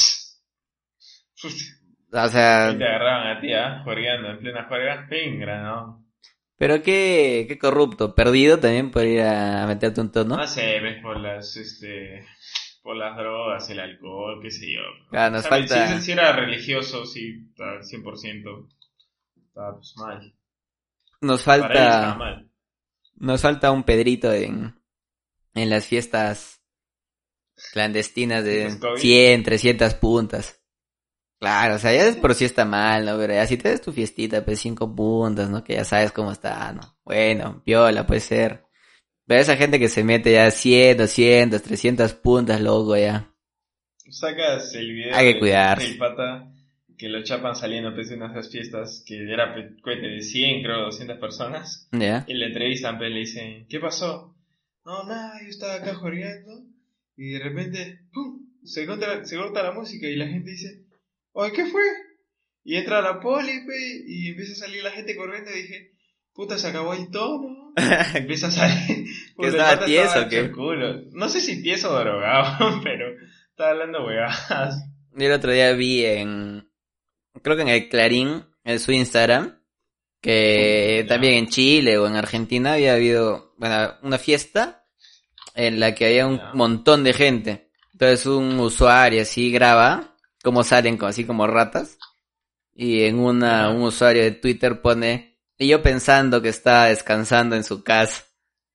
[2.12, 3.80] O sea, Ahí te agarraban a ti, ¿ah?
[3.84, 5.06] Juergueando en plena juerga.
[5.08, 6.04] Pingra, ¿no?
[6.56, 8.14] pero qué, qué corrupto.
[8.14, 10.36] Perdido también por ir a meterte un tono.
[10.36, 12.24] No sé, ves por las, este...
[12.82, 14.80] Por las drogas, el alcohol, qué sé yo.
[15.12, 18.68] Ah, nos O sea, falta- Si, si era religioso, sí, está 100%.
[19.46, 20.34] Estaba pues mal.
[21.22, 22.50] Nos falta, mal.
[23.16, 24.74] nos falta un Pedrito en,
[25.54, 26.60] en las fiestas
[27.72, 29.00] clandestinas de ¿Fiestas COVID?
[29.00, 30.63] 100, 300 puntas.
[31.40, 33.18] Claro, o sea, ya es por si está mal, ¿no?
[33.18, 35.62] Pero ya si te das tu fiestita, pues 5 puntas, ¿no?
[35.62, 36.96] Que ya sabes cómo está, ¿no?
[37.04, 38.64] Bueno, viola, puede ser.
[39.26, 43.30] Pero esa gente que se mete ya 100, 200, 300 puntas, loco, ya.
[44.08, 45.88] Sacas el video Hay que cuidarse.
[45.88, 46.50] del pata
[46.96, 50.22] que lo chapan saliendo pues, de una de esas fiestas que era pues, cohete de
[50.22, 51.88] 100, creo, 200 personas.
[51.92, 52.24] ¿Ya?
[52.28, 54.36] Y le entrevistan, pues le dicen, ¿qué pasó?
[54.84, 56.66] No, nada, yo estaba acá jorgeando
[57.16, 58.40] y de repente, ¡pum!
[58.62, 60.83] Se corta, se corta la música y la gente dice,
[61.34, 61.82] oye, ¿qué fue?
[62.64, 65.92] Y entra la poli, pe, y empieza a salir la gente corriendo y dije,
[66.32, 67.72] puta, se acabó el tono.
[68.14, 69.06] empieza a salir.
[69.38, 70.50] el estaba tieso o qué?
[70.50, 71.02] culo.
[71.12, 73.06] No sé si tieso o drogado, pero
[73.50, 74.82] estaba hablando huevadas.
[75.12, 76.68] Yo el otro día vi en,
[77.42, 79.60] creo que en el Clarín, en su Instagram,
[80.20, 84.86] que también en Chile o en Argentina había habido, bueno, una fiesta
[85.54, 87.70] en la que había un montón de gente.
[87.92, 90.13] Entonces un usuario así graba
[90.44, 91.98] cómo salen así como ratas
[92.72, 97.64] y en una, un usuario de Twitter pone Y yo pensando que estaba descansando en
[97.64, 98.24] su casa.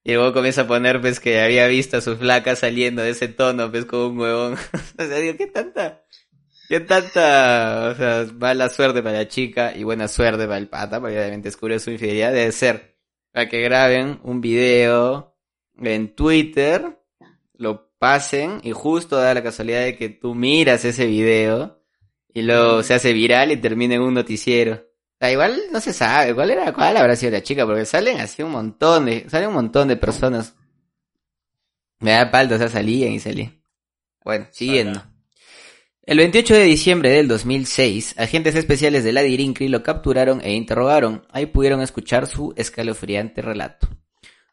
[0.03, 3.27] Y luego comienza a poner, pues, que había visto a su flaca saliendo de ese
[3.27, 4.53] tono, pues, como un huevón.
[4.97, 6.03] o sea, digo, ¿qué tanta?
[6.69, 11.01] ¿Qué tanta, o sea, mala suerte para la chica y buena suerte para el pata,
[11.01, 12.97] porque obviamente descubrió su infidelidad, debe ser
[13.32, 15.36] para que graben un video
[15.77, 16.99] en Twitter,
[17.53, 21.79] lo pasen y justo da la casualidad de que tú miras ese video
[22.33, 24.73] y luego se hace viral y termina en un noticiero.
[24.73, 28.19] O sea, igual no se sabe cuál era, cuál habrá sido la chica, porque salen
[28.21, 30.55] así un montón de, salen un montón de personas.
[31.99, 33.62] Me da palto, o sea, salían y salían.
[34.23, 35.03] Bueno, siguiendo.
[36.03, 41.27] El 28 de diciembre del 2006, agentes especiales de la Dirincri lo capturaron e interrogaron.
[41.29, 43.89] Ahí pudieron escuchar su escalofriante relato.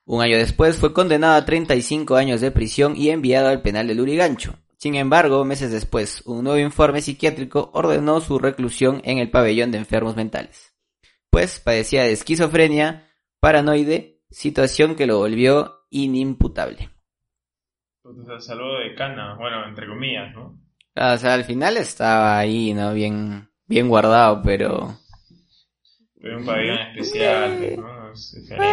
[0.07, 3.97] Un año después fue condenado a 35 años de prisión y enviado al penal de
[3.97, 4.55] Lurigancho.
[4.77, 9.79] Sin embargo, meses después, un nuevo informe psiquiátrico ordenó su reclusión en el pabellón de
[9.79, 10.77] enfermos mentales,
[11.29, 16.90] pues padecía de esquizofrenia paranoide, situación que lo volvió inimputable.
[18.38, 20.57] Salud de cana, bueno, entre comillas, ¿no?
[20.95, 22.95] O sea, al final estaba ahí, ¿no?
[22.95, 25.01] Bien, bien guardado, pero...
[26.21, 27.95] Pero un pabellón especial, ¿no?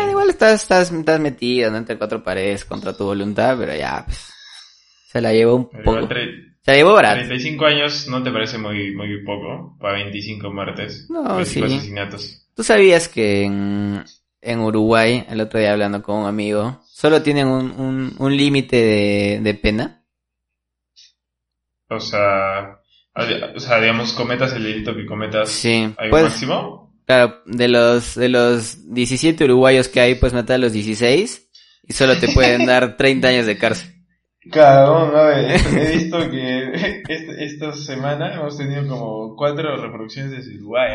[0.09, 1.77] Igual estás, estás, estás metido, ¿no?
[1.77, 4.33] Entre cuatro paredes contra tu voluntad, pero ya, pues...
[5.13, 6.07] Se la llevó un poco.
[6.07, 7.17] Se la llevó barato.
[7.17, 11.07] 35 años no te parece muy, muy poco para 25 muertes.
[11.07, 11.75] No, 25 sí.
[11.75, 12.47] asesinatos.
[12.55, 14.03] ¿Tú sabías que en,
[14.41, 18.75] en, Uruguay, el otro día hablando con un amigo, solo tienen un, un, un límite
[18.75, 20.03] de, de pena?
[21.89, 22.79] O sea,
[23.13, 25.49] o sea, digamos, cometas el delito que cometas.
[25.49, 25.93] Sí.
[25.95, 26.92] ¿Hay un máximo?
[27.05, 31.49] Claro, de los, de los 17 uruguayos que hay, puedes matar a los 16
[31.87, 33.89] y solo te pueden dar 30 años de cárcel.
[34.51, 37.01] Cabrón, a ver, he visto que
[37.45, 40.91] esta semana hemos tenido como cuatro reproducciones de Uruguay.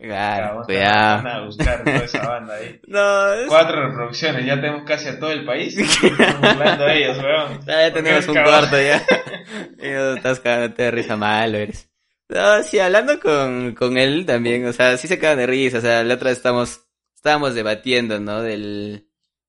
[0.00, 1.22] Claro, cuidado.
[1.22, 2.80] Van a buscar toda esa banda ahí.
[2.86, 3.46] No, es...
[3.48, 5.76] Cuatro reproducciones, ya tenemos casi a todo el país.
[5.76, 7.60] Estamos hablando de ellos, weón.
[7.66, 9.02] Ya, tenemos un cuarto ya.
[9.82, 11.88] y no estás cagándote de risa malo, eres.
[12.28, 15.80] No, sí, hablando con, con él también, o sea, sí se cagan de risa, o
[15.80, 16.80] sea, la otra vez estamos,
[17.14, 18.42] estábamos debatiendo, ¿no?
[18.42, 19.06] Del,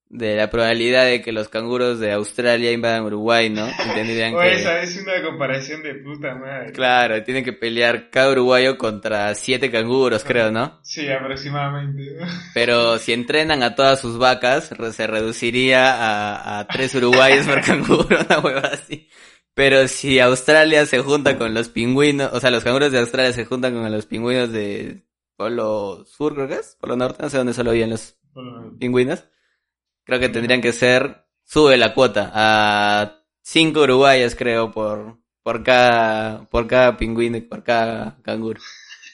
[0.10, 3.68] de la probabilidad de que los canguros de Australia invadan Uruguay, ¿no?
[3.68, 4.54] Entenderían que...
[4.54, 6.72] esa es una comparación de puta madre.
[6.74, 10.80] Claro, tienen que pelear cada uruguayo contra siete canguros, creo, ¿no?
[10.84, 12.18] Sí, aproximadamente.
[12.54, 18.20] Pero si entrenan a todas sus vacas, se reduciría a, a tres uruguayos por canguro,
[18.30, 19.10] una hueva así.
[19.56, 23.46] Pero si Australia se junta con los pingüinos, o sea, los canguros de Australia se
[23.46, 25.06] juntan con los pingüinos de
[25.38, 28.18] Polo Sur, creo que es, Polo Norte, no sé dónde solo viven los
[28.78, 29.24] pingüinos
[30.04, 36.46] Creo que tendrían que ser, sube la cuota a cinco uruguayas, creo, por, por cada,
[36.50, 38.62] por cada pingüino y por cada canguro.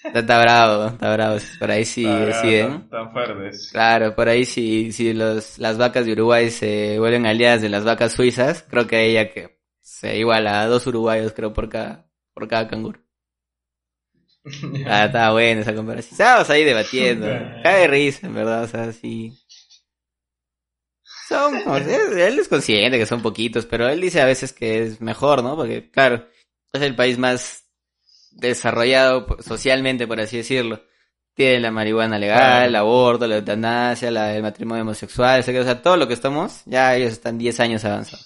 [0.03, 1.37] Está, bravo, está bravo.
[1.59, 2.89] Por ahí sí deciden.
[2.89, 3.69] Tan, fuertes.
[3.71, 7.85] Claro, por ahí sí, si los, las vacas de Uruguay se vuelven aliadas de las
[7.85, 12.47] vacas suizas, creo que ella que se iguala a dos uruguayos, creo, por cada, por
[12.47, 12.99] cada canguro.
[14.87, 16.13] ah, está buena esa comparación.
[16.13, 17.27] Estábamos ahí debatiendo.
[17.63, 19.37] Cae risa, en verdad, o sea, sí.
[21.27, 21.55] Son,
[21.87, 25.55] él es consciente que son poquitos, pero él dice a veces que es mejor, ¿no?
[25.55, 26.27] Porque, claro,
[26.73, 27.65] es el país más
[28.31, 30.83] desarrollado socialmente, por así decirlo.
[31.33, 36.07] Tiene la marihuana legal, el aborto, la eutanasia, el matrimonio homosexual, o sea, todo lo
[36.07, 38.25] que estamos, ya ellos están 10 años avanzados.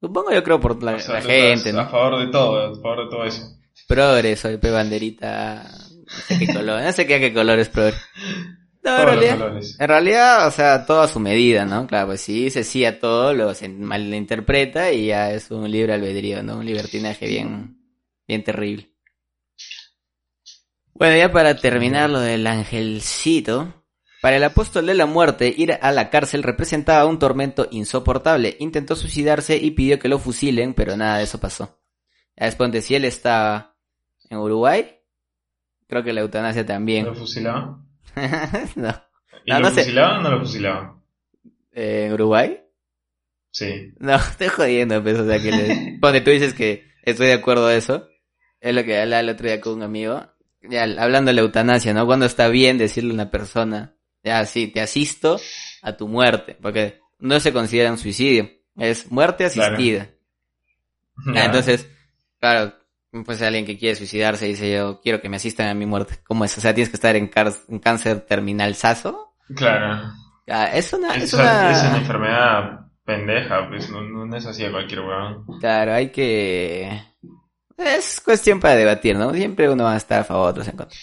[0.00, 1.80] Supongo yo creo por la, gente, ¿no?
[1.80, 3.42] A favor de todo, a favor de todo eso.
[3.86, 8.00] Progreso, banderita, no sé qué color, no sé qué, qué color es progreso.
[8.82, 11.86] No, en realidad, en realidad, o sea, todo a su medida, ¿no?
[11.86, 15.94] Claro, pues si dice sí a todo, lo se malinterpreta y ya es un libre
[15.94, 16.58] albedrío, ¿no?
[16.58, 17.76] Un libertinaje bien,
[18.26, 18.92] bien terrible.
[20.94, 23.84] Bueno, ya para terminar lo del angelcito,
[24.20, 28.56] para el apóstol de la muerte, ir a la cárcel representaba un tormento insoportable.
[28.58, 31.80] Intentó suicidarse y pidió que lo fusilen, pero nada de eso pasó.
[32.36, 33.76] Después si él estaba
[34.28, 34.98] en Uruguay,
[35.86, 37.06] creo que la eutanasia también.
[37.06, 37.86] ¿Lo fusilaban?
[38.76, 39.02] no.
[39.44, 41.02] ¿Y lo fusilaban o no lo fusilaban?
[41.72, 42.60] ¿En Uruguay?
[43.50, 43.92] Sí.
[43.98, 46.20] No, estoy jodiendo, pues, o sea, que le...
[46.20, 48.08] tú dices que estoy de acuerdo a eso,
[48.60, 50.26] es lo que hablaba el otro día con un amigo,
[50.62, 52.04] ya, hablando de la eutanasia, ¿no?
[52.06, 53.96] Cuando está bien decirle a una persona,
[54.28, 55.40] ya, sí, te asisto
[55.82, 60.10] a tu muerte, porque no se considera un suicidio, es muerte asistida.
[61.34, 61.88] entonces,
[62.38, 62.74] claro,
[63.24, 66.18] pues alguien que quiere suicidarse dice yo quiero que me asistan a mi muerte.
[66.26, 66.56] ¿Cómo es?
[66.58, 69.34] O sea, tienes que estar en, cáncer terminal saso.
[69.54, 70.12] Claro.
[70.46, 71.96] Ah, es una, es, una...
[71.96, 75.44] enfermedad pendeja, pues no, es así a cualquier weón.
[75.60, 77.02] Claro, hay que...
[77.76, 79.32] Es cuestión para debatir, ¿no?
[79.32, 80.98] Siempre uno va a estar a favor, otros en contra.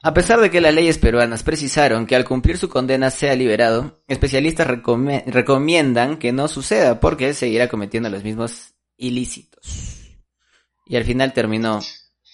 [0.00, 4.04] A pesar de que las leyes peruanas precisaron que al cumplir su condena sea liberado,
[4.06, 10.16] especialistas recome- recomiendan que no suceda porque seguirá cometiendo los mismos ilícitos.
[10.86, 11.80] Y al final terminó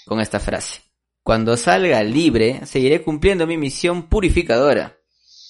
[0.05, 0.83] con esta frase.
[1.23, 4.99] Cuando salga libre, seguiré cumpliendo mi misión purificadora.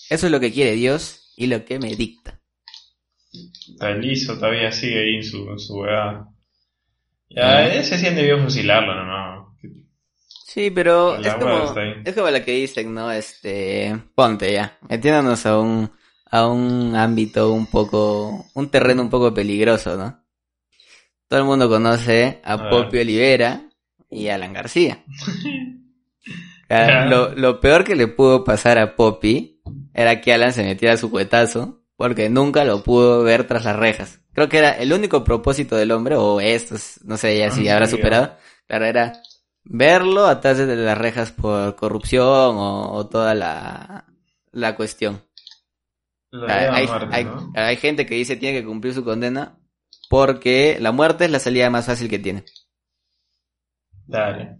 [0.08, 2.40] Eso es lo que quiere Dios y lo que me dicta.
[3.68, 5.84] Está liso, todavía sigue ahí en su, en su.
[7.30, 9.43] Ya, ese sí debido fusilarlo, no, no.
[10.54, 11.74] Sí, pero es como,
[12.04, 13.10] es como la que dicen, ¿no?
[13.10, 15.90] Este, ponte ya, metiéndonos a un,
[16.30, 20.22] a un ámbito un poco, un terreno un poco peligroso, ¿no?
[21.28, 22.68] Todo el mundo conoce a A.
[22.68, 23.68] Poppy Olivera
[24.08, 25.02] y a Alan García.
[27.08, 29.60] Lo, lo peor que le pudo pasar a Poppy
[29.92, 34.20] era que Alan se metiera su cuetazo porque nunca lo pudo ver tras las rejas.
[34.32, 37.68] Creo que era el único propósito del hombre, o esto, es- no sé ya si
[37.68, 38.36] Ah, habrá superado,
[38.66, 39.12] claro, era
[39.64, 42.24] verlo atrás de las rejas por corrupción
[42.56, 44.06] o, o toda la,
[44.52, 45.22] la cuestión.
[46.32, 47.52] Lo Ah, hay, muerto, hay- ¿no?
[47.54, 49.58] hay gente que dice tiene que cumplir su condena
[50.08, 52.44] porque la muerte es la salida más fácil que tiene.
[54.06, 54.58] Dale.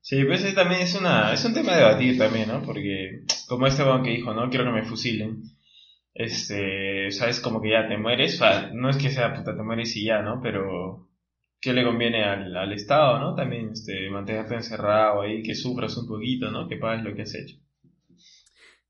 [0.00, 2.62] Sí, pues ese también es una, es un tema de debatir también, ¿no?
[2.62, 5.42] Porque, como este que dijo, no quiero que me fusilen.
[6.14, 9.62] Este, sabes como que ya te mueres, o sea, no es que sea puta te
[9.64, 10.40] mueres y ya, ¿no?
[10.42, 11.09] Pero,
[11.60, 13.34] ¿qué le conviene al, al Estado, no?
[13.34, 16.68] También, este, mantenerte encerrado ahí, que sufras un poquito, ¿no?
[16.68, 17.56] Que pagues lo que has hecho.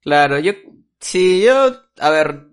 [0.01, 0.53] Claro, yo,
[1.01, 2.47] sí, yo, a ver,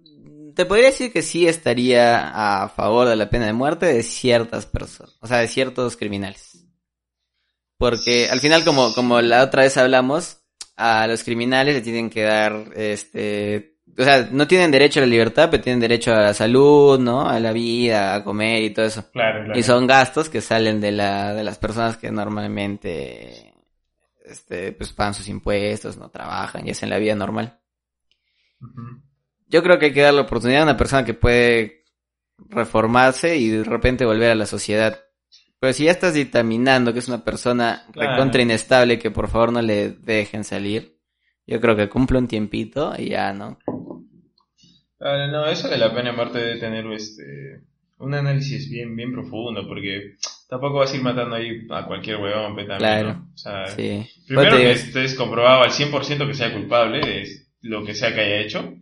[0.55, 4.65] te podría decir que sí estaría a favor de la pena de muerte de ciertas
[4.65, 6.65] personas, o sea, de ciertos criminales.
[7.77, 10.39] Porque al final, como, como la otra vez hablamos,
[10.75, 15.07] a los criminales le tienen que dar, este, o sea, no tienen derecho a la
[15.07, 17.27] libertad, pero tienen derecho a la salud, ¿no?
[17.27, 19.09] A la vida, a comer y todo eso.
[19.11, 19.59] Claro, claro.
[19.59, 23.53] Y son gastos que salen de la, de las personas que normalmente,
[24.23, 27.59] este, pues pagan sus impuestos, no trabajan y hacen la vida normal.
[29.47, 31.85] Yo creo que hay que dar la oportunidad a una persona que puede
[32.49, 34.99] reformarse y de repente volver a la sociedad.
[35.59, 38.11] Pero si ya estás dictaminando que es una persona Claro.
[38.11, 40.97] recontra inestable que por favor no le dejen salir,
[41.47, 43.57] yo creo que cumple un tiempito y ya, ¿no?
[44.99, 47.61] Claro, no, eso de la pena de muerte debe tener este,
[47.99, 50.15] un análisis bien, bien profundo, porque
[50.49, 53.13] tampoco vas a ir matando ahí a cualquier huevón, también, Claro.
[53.13, 53.29] ¿no?
[53.33, 54.05] O sea, Sí.
[54.27, 57.27] primero Ponte- que estés comprobado al 100% que sea culpable de
[57.61, 58.73] lo que sea que haya hecho,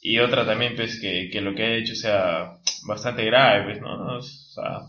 [0.00, 2.52] y otra también, pues, que, que lo que haya hecho sea
[2.86, 3.96] bastante grave, pues, ¿no?
[3.98, 4.18] ¿no?
[4.18, 4.80] O sea,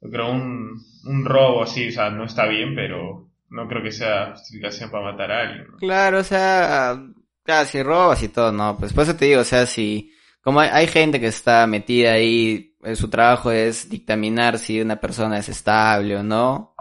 [0.00, 3.92] yo creo un, un robo así, o sea, no está bien, pero no creo que
[3.92, 5.76] sea justificación para matar a alguien, ¿no?
[5.78, 6.98] Claro, o sea,
[7.44, 10.60] claro, si robas y todo, no, pues por eso te digo, o sea, si, como
[10.60, 15.38] hay, hay gente que está metida ahí, eh, su trabajo es dictaminar si una persona
[15.38, 16.74] es estable o no,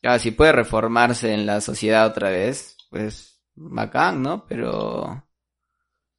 [0.00, 4.46] claro, si puede reformarse en la sociedad otra vez, pues, bacán, ¿no?
[4.46, 5.24] Pero,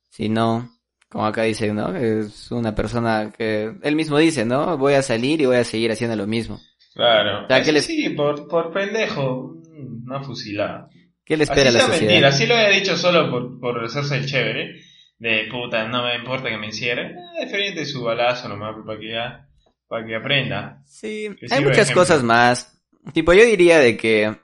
[0.10, 0.70] si no,
[1.10, 1.96] como acá dice, ¿no?
[1.96, 4.78] Es una persona que, él mismo dice, ¿no?
[4.78, 6.60] Voy a salir y voy a seguir haciendo lo mismo.
[6.94, 7.46] Claro.
[7.46, 10.90] O sea, ¿qué Eso les- Sí, por, por pendejo, mm, una fusilada.
[11.26, 12.12] ¿Qué le espera a Así la sea sociedad?
[12.12, 14.82] mentira, así lo había dicho solo por, por hacerse el chévere.
[15.20, 17.16] De puta, no me importa que me encierren.
[17.18, 19.48] Eh, diferente su balazo nomás para que ya,
[19.88, 20.82] para que aprenda.
[20.86, 22.82] Sí, Que hay muchas cosas más.
[23.14, 24.36] Tipo, yo diría de que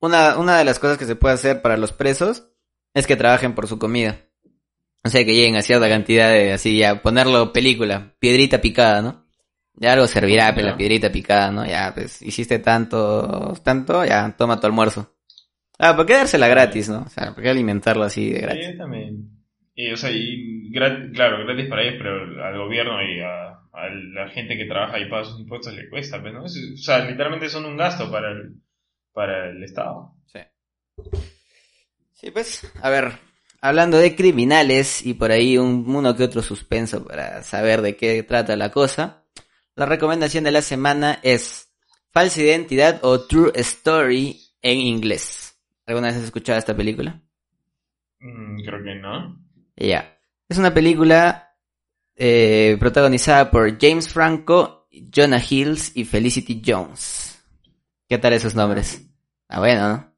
[0.00, 2.48] una, una de las cosas que se puede hacer para los presos
[2.94, 4.18] es que trabajen por su comida.
[5.02, 9.26] O sea, que lleguen a cierta cantidad de, así, ya, ponerlo película, piedrita picada, ¿no?
[9.74, 10.70] Ya algo servirá, pues, Ya.
[10.70, 11.66] la piedrita picada, ¿no?
[11.66, 15.13] Ya, pues, hiciste tanto, tanto, ya, toma tu almuerzo.
[15.78, 17.02] Ah, ¿por qué dársela gratis, no?
[17.02, 18.66] O sea, ¿por qué alimentarlo así de gratis?
[18.66, 19.28] Sí, también.
[19.74, 23.88] Y, o sea, y gra- claro, gratis para ellos, pero al gobierno y a, a
[24.14, 26.44] la gente que trabaja y paga sus impuestos le cuesta, pues, ¿no?
[26.44, 28.54] O sea, literalmente son un gasto para el,
[29.12, 30.14] para el Estado.
[30.26, 30.38] Sí.
[32.14, 33.18] Sí, pues, a ver,
[33.60, 38.22] hablando de criminales y por ahí un, uno que otro suspenso para saber de qué
[38.22, 39.24] trata la cosa,
[39.74, 41.68] la recomendación de la semana es
[42.12, 45.43] Falsa Identidad o True Story en inglés.
[45.86, 47.20] ¿Alguna vez has escuchado esta película?
[48.20, 49.38] Mm, creo que no.
[49.76, 50.18] Ya.
[50.48, 51.56] Es una película
[52.16, 57.42] eh, protagonizada por James Franco, Jonah Hills y Felicity Jones.
[58.08, 59.02] ¿Qué tal esos nombres?
[59.48, 60.14] Ah, bueno, ¿no?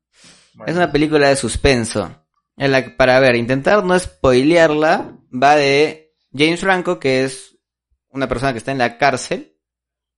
[0.55, 2.25] Bueno, Es una película de suspenso.
[2.57, 7.59] En la que, para ver, intentar no spoilearla, va de James Franco, que es
[8.11, 9.57] una persona que está en la cárcel,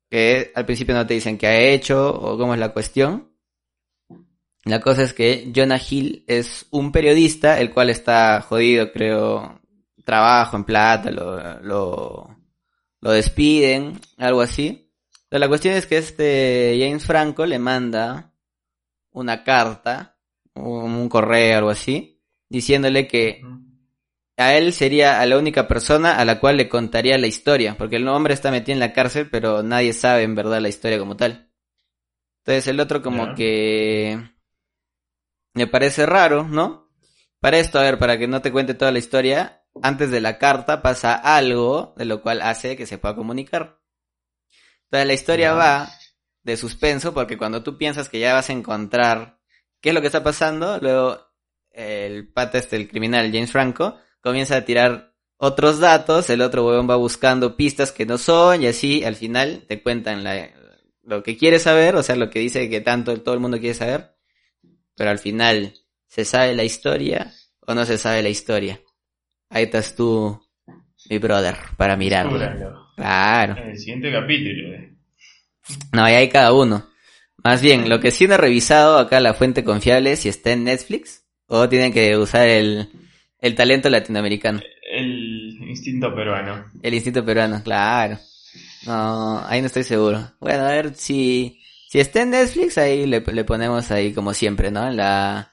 [0.09, 3.32] que al principio no te dicen qué ha hecho o cómo es la cuestión.
[4.64, 9.61] La cosa es que Jonah Hill es un periodista, el cual está jodido, creo,
[10.04, 12.36] trabajo en plata, lo, lo,
[13.00, 14.90] lo despiden, algo así.
[15.28, 18.32] Pero la cuestión es que este James Franco le manda
[19.11, 20.18] una carta
[20.54, 23.42] un, un correo algo así, diciéndole que
[24.36, 27.96] a él sería a la única persona a la cual le contaría la historia, porque
[27.96, 31.16] el hombre está metido en la cárcel, pero nadie sabe en verdad la historia como
[31.16, 31.50] tal.
[32.44, 34.30] Entonces el otro como que
[35.59, 36.88] me parece raro, ¿no?
[37.40, 40.38] Para esto, a ver, para que no te cuente toda la historia, antes de la
[40.38, 43.78] carta pasa algo de lo cual hace que se pueda comunicar.
[44.84, 45.88] Entonces la historia va
[46.42, 49.38] de suspenso porque cuando tú piensas que ya vas a encontrar
[49.80, 51.20] qué es lo que está pasando, luego
[51.70, 56.88] el pata este, el criminal James Franco, comienza a tirar otros datos, el otro huevón
[56.90, 60.50] va buscando pistas que no son y así al final te cuentan la-
[61.02, 63.74] lo que quieres saber, o sea, lo que dice que tanto todo el mundo quiere
[63.74, 64.18] saber,
[64.99, 65.72] pero al final
[66.09, 68.80] se sabe la historia o no se sabe la historia.
[69.49, 70.38] Ahí estás tú,
[71.09, 72.38] mi brother, para mirarlo.
[72.96, 73.57] Claro.
[73.57, 74.74] En el siguiente capítulo.
[74.74, 74.94] eh.
[75.92, 76.88] No, ahí hay cada uno.
[77.44, 80.51] Más bien, lo que sí no he revisado acá la fuente confiable es si está
[80.53, 82.88] en Netflix o tienen que usar el,
[83.38, 86.64] el talento latinoamericano, El instinto peruano.
[86.82, 88.18] el instinto peruano, claro.
[88.86, 90.32] No, ahí no estoy seguro.
[90.40, 91.61] Bueno, a ver si,
[91.91, 94.86] si está en Netflix, ahí le, le ponemos ahí como siempre, ¿no?
[94.86, 95.53] En la,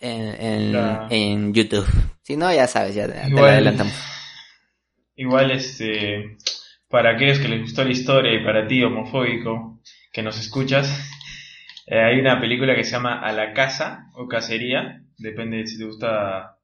[0.00, 1.86] en, en, La- en YouTube.
[2.22, 3.94] Si no, ya sabes, ya te, te lo Igual- adelantamos.
[5.16, 6.36] Igual, este,
[6.88, 9.80] para aquellos que les gustó la historia y para ti, homofóbico,
[10.12, 10.88] que nos escuchas,
[11.86, 15.78] eh, hay una película que se llama A la Casa o Cacería, depende de si
[15.78, 16.56] te gusta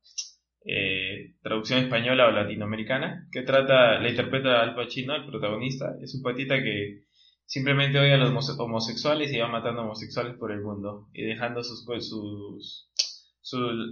[0.65, 6.23] eh, traducción española o latinoamericana, que trata, la interpreta Al Pacino, el protagonista, es un
[6.23, 7.03] patita que
[7.51, 11.65] simplemente odia a los homose- homosexuales y va matando homosexuales por el mundo y dejando
[11.65, 12.89] sus, cue- sus,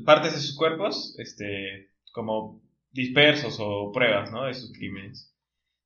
[0.06, 4.30] partes de sus cuerpos, este, como dispersos o pruebas.
[4.30, 5.34] De sus crímenes.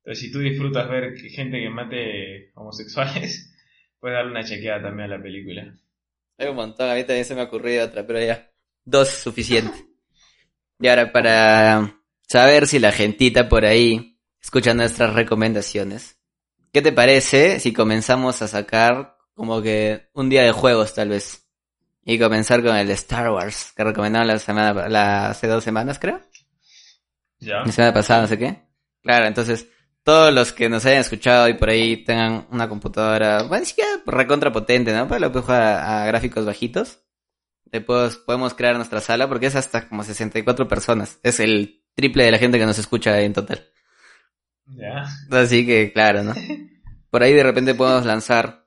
[0.03, 3.51] Entonces, si tú disfrutas ver gente que mate homosexuales,
[3.99, 5.75] puedes darle una chequeada también a la película.
[6.37, 8.51] Hay un montón, a mí también se me ha ocurrido otra, pero ya.
[8.85, 9.73] Dos es suficiente.
[10.79, 16.19] Y ahora para saber si la gentita por ahí escucha nuestras recomendaciones.
[16.73, 21.47] ¿Qué te parece si comenzamos a sacar como que un día de juegos tal vez?
[22.03, 25.99] Y comenzar con el de Star Wars, que recomendaron la semana, la, hace dos semanas
[25.99, 26.19] creo.
[27.37, 27.57] ¿Ya?
[27.63, 28.63] La semana pasada, no sé qué.
[29.03, 29.67] Claro, entonces,
[30.01, 33.91] todos los que nos hayan escuchado y por ahí tengan una computadora, bueno, ni siquiera
[34.07, 35.07] recontra potente, ¿no?
[35.07, 37.01] Pero lo puedes jugar a, a gráficos bajitos.
[37.65, 41.19] Después podemos crear nuestra sala porque es hasta como 64 personas.
[41.21, 43.69] Es el triple de la gente que nos escucha en total.
[44.75, 45.05] ¿Ya?
[45.31, 46.33] Así que, claro, ¿no?
[47.09, 48.65] Por ahí de repente podemos lanzar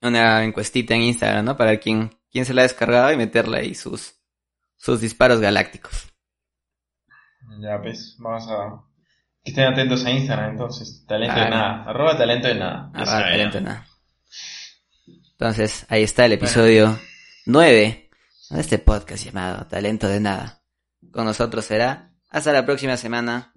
[0.00, 1.56] una encuestita en Instagram, ¿no?
[1.56, 4.14] Para quien, quien se la ha descargado y meterle ahí sus,
[4.76, 6.12] sus disparos galácticos.
[7.60, 8.82] Ya, pues, vamos a...
[9.44, 11.04] Que estén atentos a Instagram, entonces.
[11.06, 11.82] Talento Ah, de nada.
[11.84, 12.90] Arroba talento de nada.
[12.94, 13.66] Ah, talento, ¿no?
[13.66, 13.86] nada.
[15.32, 16.98] Entonces, ahí está el episodio
[17.46, 18.10] 9
[18.50, 20.62] de este podcast llamado Talento de Nada.
[21.10, 23.52] Con nosotros será hasta la próxima semana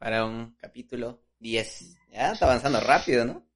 [0.00, 1.98] para un capítulo 10.
[2.10, 3.46] Ya está avanzando rápido, ¿no?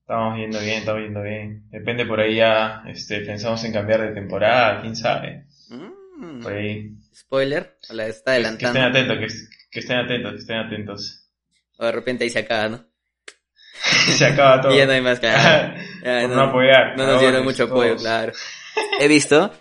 [0.00, 1.68] Estamos viendo bien, estamos viendo bien.
[1.70, 5.46] Depende por ahí ya, este, pensamos en cambiar de temporada, quién sabe.
[5.68, 6.90] Mm, Por ahí.
[7.14, 8.80] Spoiler, o la está Que, que estén adelantando.
[8.80, 9.26] atentos, que,
[9.70, 11.30] que estén atentos, que estén atentos.
[11.78, 12.84] O de repente ahí se acaba, ¿no?
[14.16, 14.74] Se acaba todo.
[14.74, 16.96] Y ya no hay más que no, no apoyar.
[16.96, 18.02] no nos dieron Cabrones, mucho apoyo, todos.
[18.02, 18.32] claro.
[18.98, 19.52] He visto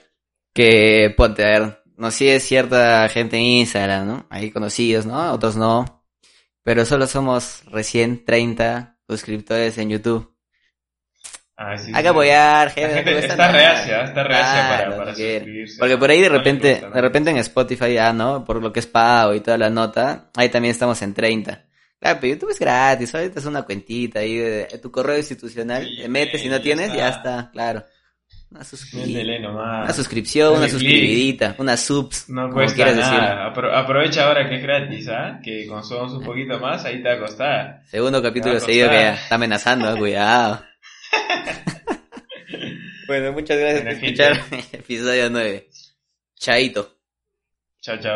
[0.53, 4.27] que, ponte, a ver, no sigue cierta gente en Instagram, ¿no?
[4.31, 5.31] Hay conocidos, ¿no?
[5.33, 5.96] Otros no.
[6.67, 10.35] Pero solo somos recién 30 suscriptores en YouTube.
[11.55, 13.09] Ah, sí, Hay que apoyar, gente.
[13.09, 15.79] no está reacia, está reacia Claro, para, para suscribirse.
[15.79, 18.43] Porque por ahí de No repente, de repente en Spotify ya, ¿no?
[18.43, 21.63] Por lo que es pago y toda la nota, ahí también estamos en 30.
[22.01, 25.85] Claro, pero YouTube es gratis, ahorita es una cuentita ahí de, de tu correo institucional,
[25.87, 27.85] Sí, te metes, si no tienes, ya está, claro.
[28.49, 29.41] Una suscripción.
[29.41, 29.83] Nomás.
[29.85, 30.79] Una suscripción, una Dale click.
[30.81, 33.01] suscribidita, una subs, No cuesta decirlo.
[33.11, 33.53] nada.
[33.53, 35.39] Apro- aprovecha ahora que es gratis, ¿ah?
[35.43, 37.81] Que consumamos un poquito más, ahí te va a costar.
[37.87, 40.63] Segundo capítulo seguido que está amenazando, eh, cuidado.
[43.07, 45.67] bueno, muchas gracias por escuchar el episodio 9.
[46.39, 46.95] Chaito.
[47.81, 48.15] Chao, chao.